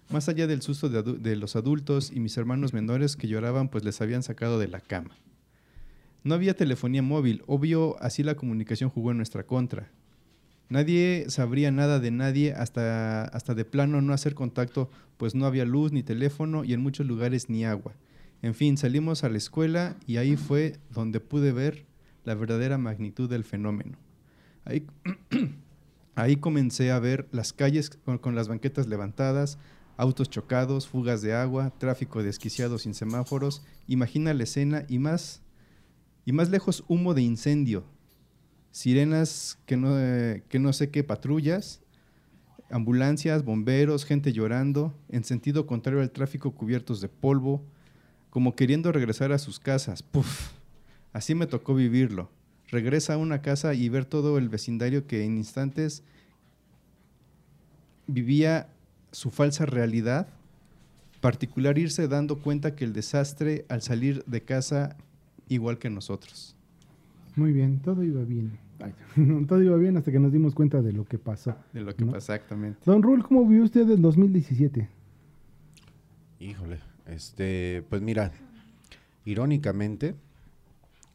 [0.09, 4.01] más allá del susto de, los adultos y mis hermanos menores que lloraban pues les
[4.01, 5.17] habían sacado de la cama.
[6.25, 9.93] No había telefonía móvil, obvio así la comunicación jugó en nuestra contra.
[10.69, 15.65] Nadie sabría nada de nadie hasta, hasta de plano no hacer contacto, pues no había
[15.65, 17.95] luz ni teléfono y en muchos lugares ni agua.
[18.43, 21.85] En fin, salimos a la escuela y ahí fue donde pude ver
[22.25, 23.97] la verdadera magnitud del fenómeno.
[24.65, 24.85] Ahí,
[26.15, 27.91] ahí comencé a ver las calles
[28.21, 29.59] con, las banquetas levantadas,
[29.97, 33.63] autos chocados, fugas de agua, tráfico desquiciado sin semáforos.
[33.87, 35.43] Imagina la escena y más,
[36.25, 37.85] y más lejos humo de incendio,
[38.71, 39.95] sirenas que no,
[40.49, 41.83] que no sé qué patrullas,
[42.71, 47.65] ambulancias, bomberos, gente llorando, en sentido contrario al tráfico cubiertos de polvo,
[48.31, 50.03] como queriendo regresar a sus casas.
[50.03, 50.53] Puf,
[51.13, 52.31] así me tocó vivirlo.
[52.71, 56.03] Regresa a una casa y ver todo el vecindario que en instantes
[58.07, 58.69] vivía
[59.13, 60.29] su falsa realidad,
[61.21, 64.97] particular irse dando cuenta que el desastre al salir de casa
[65.49, 66.57] igual que nosotros.
[67.37, 68.53] Muy bien, todo iba bien.
[68.81, 68.95] Ay,
[69.49, 71.55] todo iba bien hasta que nos dimos cuenta de lo que pasó.
[71.73, 72.13] De lo que ¿No?
[72.13, 72.81] pasa exactamente.
[72.87, 74.89] Don Rul, ¿cómo vio usted el 2017?
[76.39, 78.33] Híjole, este, pues mira,
[79.25, 80.15] irónicamente,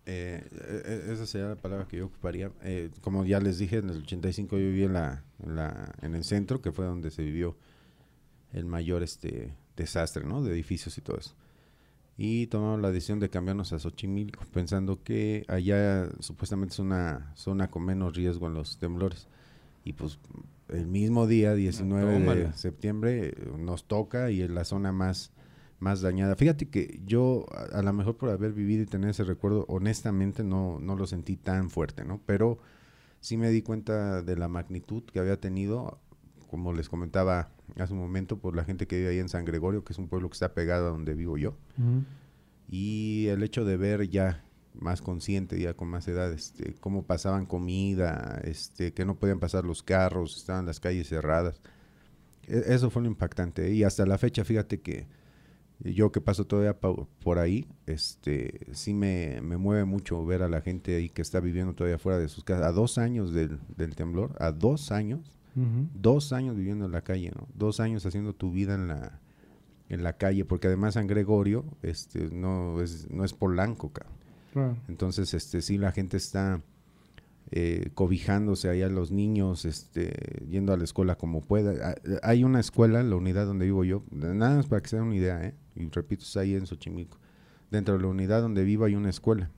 [0.05, 2.51] eh, eh, esa sería la palabra que yo ocuparía.
[2.63, 6.15] Eh, como ya les dije, en el 85 yo viví en, la, en, la- en
[6.15, 7.55] el centro, que fue donde se vivió
[8.53, 10.43] el mayor este, desastre, ¿no?
[10.43, 11.33] De edificios y todo eso.
[12.17, 17.69] Y tomamos la decisión de cambiarnos a Xochimilco, pensando que allá supuestamente es una zona
[17.69, 19.27] con menos riesgo en los temblores.
[19.83, 20.17] Y pues
[20.69, 22.53] el mismo día, 19 de tómala.
[22.53, 25.31] septiembre, eh, nos toca y es la zona más,
[25.79, 26.35] más dañada.
[26.35, 30.43] Fíjate que yo, a, a lo mejor por haber vivido y tener ese recuerdo, honestamente
[30.43, 32.21] no, no lo sentí tan fuerte, ¿no?
[32.25, 32.59] Pero
[33.19, 35.99] sí me di cuenta de la magnitud que había tenido,
[36.49, 39.83] como les comentaba hace un momento, por la gente que vive ahí en San Gregorio,
[39.83, 41.55] que es un pueblo que está pegado a donde vivo yo.
[42.69, 47.45] Y el hecho de ver ya más consciente, ya con más edad, este, cómo pasaban
[47.45, 51.61] comida, este, que no podían pasar los carros, estaban las calles cerradas.
[52.47, 53.71] E- Eso fue lo impactante.
[53.71, 55.07] Y hasta la fecha, fíjate que
[55.79, 60.61] yo que paso todavía por ahí, este, sí me, me mueve mucho ver a la
[60.61, 62.65] gente ahí que está viviendo todavía fuera de sus casas.
[62.65, 65.31] A dos años del, del temblor, a dos años,
[65.93, 67.47] dos años viviendo en la calle, ¿no?
[67.53, 69.21] Dos años haciendo tu vida en la,
[69.89, 74.15] en la calle, porque además San Gregorio, este, no es, no es Polanco, cabrón.
[74.51, 74.77] Claro.
[74.87, 76.61] Entonces, este, sí la gente está
[77.51, 81.95] eh, cobijándose ahí a los niños, este, yendo a la escuela como pueda.
[82.23, 85.05] Hay una escuela en la unidad donde vivo yo, nada más para que se den
[85.05, 85.55] una idea, ¿eh?
[85.75, 87.17] Y repito, es ahí en Xochimilco.
[87.71, 89.49] Dentro de la unidad donde vivo hay una escuela.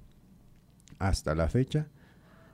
[0.99, 1.87] Hasta la fecha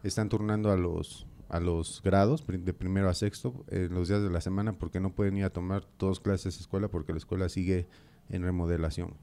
[0.03, 4.29] están turnando a los a los grados de primero a sexto en los días de
[4.31, 7.47] la semana porque no pueden ir a tomar dos clases de escuela porque la escuela
[7.47, 7.87] sigue
[8.29, 9.13] en remodelación.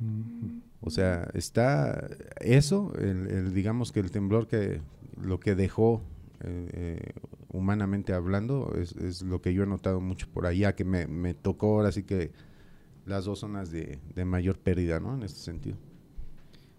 [0.00, 0.60] Ujú.
[0.80, 2.08] O sea, está
[2.40, 4.80] eso, el, el- digamos que el temblor que
[5.20, 6.02] lo que dejó
[6.40, 7.12] eh, eh,
[7.52, 11.34] humanamente hablando es, es lo que yo he notado mucho por allá, que me, me
[11.34, 12.32] tocó ahora sí que
[13.08, 15.14] las dos zonas de, de mayor pérdida, ¿no?
[15.14, 15.76] En este sentido.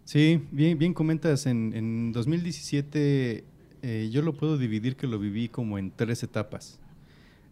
[0.05, 3.43] Sí, bien, bien comentas, en, en 2017
[3.81, 6.79] eh, yo lo puedo dividir que lo viví como en tres etapas.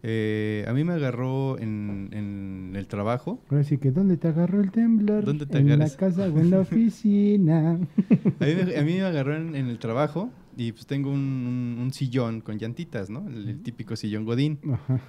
[0.04, 3.40] Eh, a mí me agarró en, en el trabajo.
[3.50, 5.26] Ahora sí que, ¿dónde te agarró el temblor?
[5.26, 5.92] ¿Dónde te ¿En agarras?
[5.94, 7.80] la casa o en la oficina?
[8.40, 11.20] A mí, me- a mí me agarró en, en el trabajo y pues tengo un,
[11.20, 13.28] un- un sillón con llantitas, ¿no?
[13.28, 14.60] El, el típico sillón godín.
[14.72, 15.00] Ajá.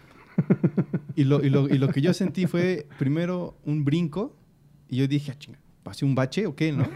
[1.17, 4.37] Y lo, y, lo, y lo que yo sentí fue primero un brinco
[4.89, 6.87] y yo dije, ah, chinga, ¿pasé un bache o qué, no?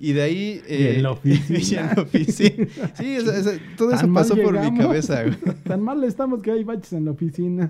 [0.00, 0.62] y de ahí...
[0.68, 1.58] Y en la oficina.
[1.58, 2.66] y en la oficina.
[2.96, 5.22] Sí, o sea, o sea, todo eso Tan pasó por mi cabeza.
[5.22, 5.36] güey.
[5.64, 7.68] Tan mal estamos que hay baches en la oficina.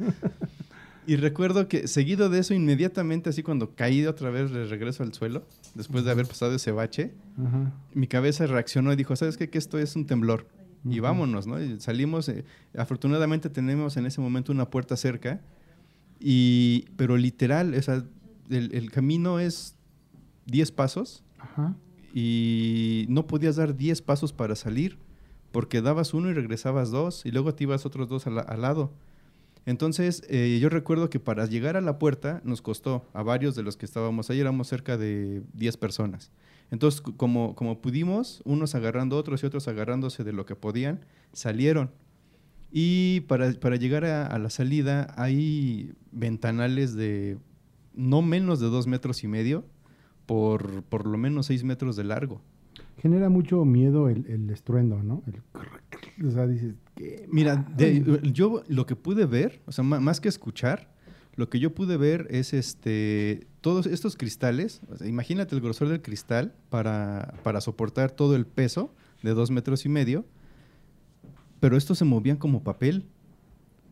[1.07, 5.03] Y recuerdo que seguido de eso, inmediatamente, así cuando caí de otra vez de regreso
[5.03, 5.43] al suelo,
[5.75, 7.73] después de haber pasado ese bache, Ajá.
[7.95, 9.49] mi cabeza reaccionó y dijo, ¿sabes qué?
[9.49, 10.47] Que esto es un temblor.
[10.85, 11.63] Y vámonos, ¿no?
[11.63, 12.45] Y salimos, eh,
[12.77, 15.41] afortunadamente tenemos en ese momento una puerta cerca,
[16.21, 18.05] y, pero literal, o sea,
[18.51, 19.75] el, el camino es
[20.47, 21.75] 10 pasos Ajá.
[22.15, 24.99] y no podías dar 10 pasos para salir,
[25.53, 28.63] porque dabas uno y regresabas dos, y luego te ibas otros dos al, la- al
[28.63, 28.93] lado.
[29.69, 33.63] Entonces, eh, yo recuerdo que para llegar a la puerta nos costó a varios de
[33.63, 36.33] los que estábamos ahí, éramos cerca de 10 personas.
[36.71, 41.05] Entonces, como, como pudimos, unos agarrando a otros y otros agarrándose de lo que podían,
[41.35, 41.91] salieron.
[42.73, 47.37] Y para, llegar a, la salida hay ventanales de
[47.93, 49.67] no menos de dos metros y medio
[50.25, 52.41] por por lo menos seis metros de largo.
[52.97, 55.23] Genera mucho miedo el, el estruendo, ¿no?
[55.27, 55.43] El.
[56.27, 57.27] O sea, dices, ¿qué?
[57.31, 60.93] Mira, de- yo lo que pude ver, o sea, más que escuchar,
[61.37, 64.81] lo que yo pude ver es este todos estos cristales.
[64.91, 68.93] o sea, imagínate el grosor del cristal para, para soportar todo el peso
[69.23, 70.25] de dos metros y medio.
[71.61, 73.05] Pero estos se movían como papel.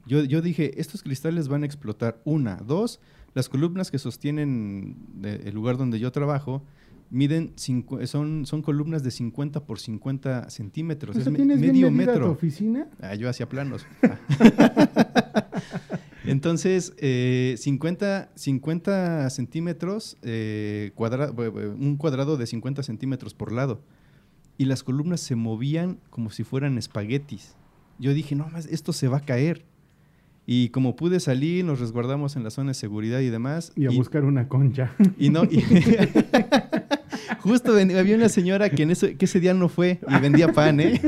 [0.06, 2.20] Yo, yo dije, estos cristales van a explotar.
[2.24, 3.00] Una, dos,
[3.34, 6.62] las columnas que sostienen de- el lugar donde yo trabajo
[7.10, 11.16] miden, cincu- son, son columnas de 50 por 50 centímetros.
[11.16, 12.30] O es sea, me- ¿tienes bien medio tu metro.
[12.32, 12.88] oficina?
[13.00, 13.86] Ah, yo hacía planos.
[16.24, 23.80] Entonces, eh, 50, 50 centímetros, eh, cuadra- bu- un cuadrado de 50 centímetros por lado.
[24.58, 27.54] Y las columnas se movían como si fueran espaguetis.
[27.98, 29.64] Yo dije, no más, esto se va a caer.
[30.46, 33.72] Y como pude salir, nos resguardamos en la zona de seguridad y demás.
[33.76, 34.92] Y a buscar una concha.
[35.18, 35.62] y no, y-
[37.40, 40.52] justo ven- había una señora que, en ese, que ese día no fue y vendía
[40.52, 41.00] pan, ¿eh?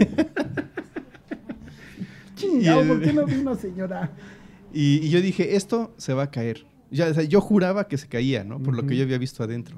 [2.36, 4.12] Chingado, ¿por qué no vino, señora?
[4.72, 6.66] Y, y yo dije, esto se va a caer.
[6.90, 8.60] Ya, o sea, yo juraba que se caía, ¿no?
[8.62, 9.76] Por lo que yo había visto adentro.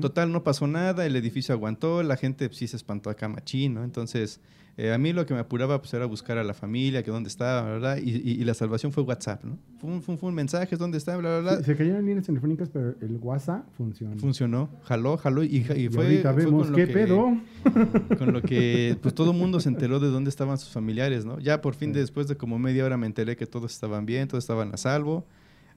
[0.00, 3.74] Total, no pasó nada, el edificio aguantó, la gente pues, sí se espantó acá machín,
[3.74, 3.84] ¿no?
[3.84, 4.40] Entonces,
[4.76, 7.28] eh, a mí lo que me apuraba pues, era buscar a la familia, que dónde
[7.28, 7.98] estaba, ¿verdad?
[7.98, 9.58] Y, y- y la salvación fue WhatsApp, ¿no?
[9.78, 11.16] Fue un, fue un- fue un mensaje, ¿dónde está?
[11.18, 11.62] Bla, bla, bla.
[11.64, 14.16] Se cayeron líneas telefónicas, pero el WhatsApp funciona.
[14.16, 17.36] Funcionó, jaló, jaló y, y Y fue, fue vemos con lo qué que- pedo.
[18.18, 21.38] con lo que pues todo el mundo se enteró de dónde estaban sus familiares, ¿no?
[21.40, 24.44] Ya por fin, después de como media hora me enteré que todos estaban bien, todos
[24.44, 25.26] estaban a salvo.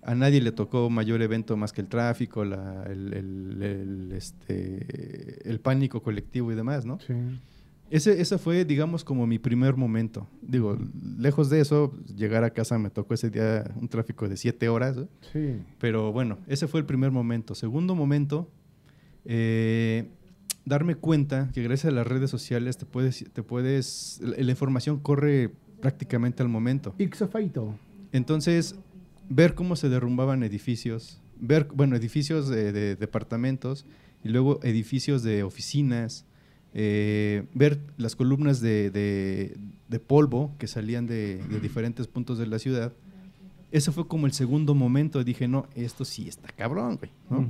[0.06, 5.50] A nadie le tocó mayor evento más que el tráfico, la- el, el- el, este,
[5.50, 7.00] el pánico colectivo y demás, ¿no?
[7.00, 7.14] Sí.
[7.90, 10.28] Ese, ese fue, digamos, como mi primer momento.
[10.42, 10.78] Digo,
[11.20, 14.98] lejos de eso, llegar a casa me tocó ese día un tráfico de siete horas,
[14.98, 15.08] ¿eh?
[15.32, 15.62] Sí.
[15.80, 17.54] Pero bueno, ese fue el primer momento.
[17.54, 18.50] Segundo momento,
[19.26, 20.10] eh,
[20.66, 25.00] darme cuenta que gracias a las redes sociales te puedes, te puedes, la, la información
[25.00, 25.52] corre
[25.82, 26.96] prácticamente al momento.
[26.98, 27.76] Ixofaito.
[28.12, 28.76] Entonces,
[29.30, 33.86] ver cómo se derrumbaban edificios, ver, bueno, edificios de, de departamentos
[34.24, 36.26] y luego edificios de oficinas,
[36.74, 39.58] eh, ver las columnas de, de-
[39.90, 42.94] de polvo que salían de, de diferentes puntos de la ciudad.
[43.72, 45.24] Ese fue como el segundo momento.
[45.24, 47.12] Dije, no, esto sí está cabrón, güey.
[47.30, 47.48] ¿no?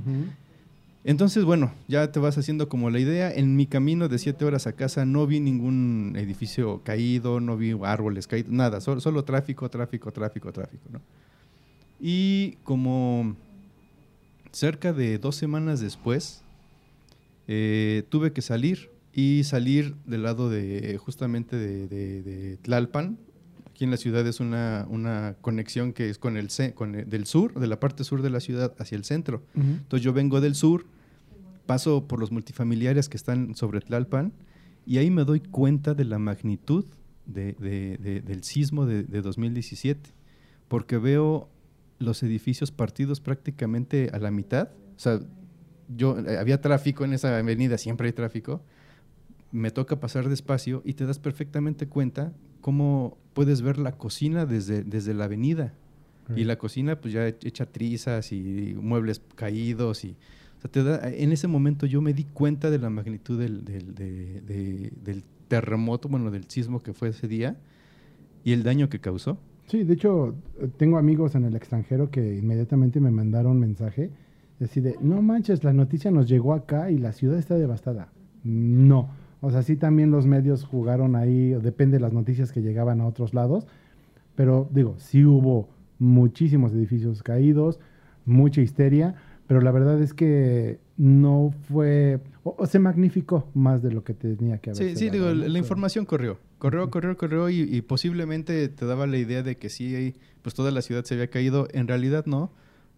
[1.04, 3.30] Entonces, bueno, ya te vas haciendo como la idea.
[3.32, 7.74] En mi camino de siete horas a casa no vi ningún edificio caído, no vi
[7.82, 8.80] árboles caídos, nada.
[8.80, 11.00] Solo, solo tráfico, tráfico, tráfico, tráfico, ¿no?
[12.06, 13.34] Y como
[14.52, 16.42] cerca de dos semanas después,
[17.48, 23.16] eh, tuve que salir y salir del lado de justamente de, de- de Tlalpan.
[23.70, 27.24] Aquí en la ciudad es una, una conexión que es con el, con el- del
[27.24, 29.42] sur, de la parte sur de la ciudad hacia el centro.
[29.56, 29.66] Ujú.
[29.66, 30.84] Entonces yo vengo del sur,
[31.64, 34.32] paso por los multifamiliares que están sobre Tlalpan
[34.84, 36.84] y ahí me doy cuenta de la magnitud
[37.24, 40.10] de- de- de- del sismo de 2017,
[40.68, 41.48] porque veo
[41.98, 44.68] los edificios partidos prácticamente a la mitad.
[44.96, 45.20] O sea,
[45.94, 48.62] yo eh, había tráfico en esa avenida, siempre hay tráfico.
[49.52, 54.82] Me toca pasar despacio y te das perfectamente cuenta cómo puedes ver la cocina desde,
[54.82, 55.74] desde la avenida.
[56.36, 60.04] Y la cocina, pues ya hecha trizas y muebles caídos.
[60.06, 60.16] Y,
[60.58, 63.64] o sea, te da, en ese momento yo me di cuenta de la magnitud del,
[63.64, 67.58] del, de- de- del terremoto, bueno, del sismo que fue ese día
[68.42, 69.38] y el daño que causó.
[69.66, 70.34] Sí, de hecho,
[70.76, 74.10] tengo amigos en el extranjero que inmediatamente me mandaron mensaje.
[74.62, 78.12] Así de, no manches, la noticia nos llegó acá y la ciudad está devastada.
[78.44, 79.10] No.
[79.40, 83.06] O sea, sí también los medios jugaron ahí, depende de las noticias que llegaban a
[83.06, 83.66] otros lados.
[84.36, 87.80] Pero digo, sí hubo muchísimos edificios caídos,
[88.24, 89.14] mucha histeria,
[89.46, 94.14] pero la verdad es que no fue, o, o se magnificó más de lo que
[94.14, 94.90] tenía que haber.
[94.90, 96.38] Sí, sí, digo, la, la información corrió.
[96.64, 100.70] Corrió, corrió, corrió y, y posiblemente te daba la idea de que sí, pues toda
[100.70, 101.68] la ciudad se había caído.
[101.72, 102.52] En realidad no,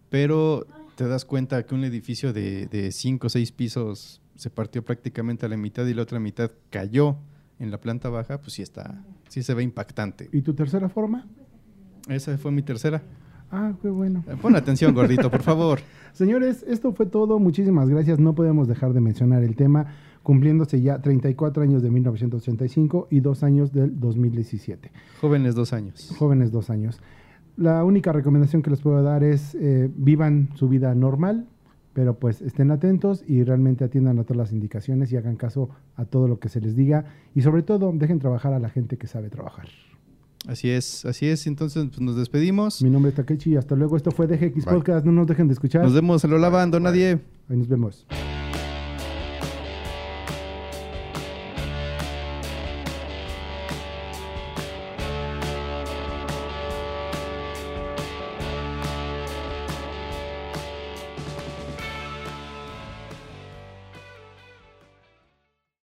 [0.09, 0.65] pero
[0.95, 5.45] te das cuenta que un edificio de, de cinco o seis pisos se partió prácticamente
[5.45, 7.17] a la mitad y la otra mitad cayó
[7.59, 10.29] en la planta baja, pues sí está, sí se ve impactante.
[10.31, 11.27] ¿Y tu tercera forma?
[12.07, 13.01] Esa fue mi tercera.
[13.51, 14.23] Ah, qué bueno.
[14.29, 15.79] Eh, Pon atención, gordito, por favor.
[16.13, 17.37] Señores, esto fue todo.
[17.37, 18.17] Muchísimas gracias.
[18.17, 19.93] No podemos dejar de mencionar el tema,
[20.27, 24.91] cumpliéndose ya 34 años de 1985 y dos años del 2017.
[25.21, 26.13] Jóvenes dos años.
[26.19, 26.99] Jóvenes, dos años.
[27.55, 31.47] La única recomendación que les puedo dar es eh, vivan su vida normal,
[31.93, 36.03] pero pues estén atentos y realmente atiendan a todas las indicaciones y hagan caso a
[36.03, 39.07] todo lo que se les diga y sobre todo dejen trabajar a la gente que
[39.07, 39.69] sabe trabajar.
[40.45, 41.47] Así es, así es.
[41.47, 42.81] Entonces pues, nos despedimos.
[42.83, 43.95] Mi nombre es Takechi y hasta luego.
[43.95, 44.73] Esto fue DGX Bye.
[44.75, 45.05] Podcast.
[45.05, 45.83] No nos dejen de escuchar.
[45.83, 47.17] Nos vemos en lo lavando, nadie.
[47.47, 48.05] Ahí nos vemos.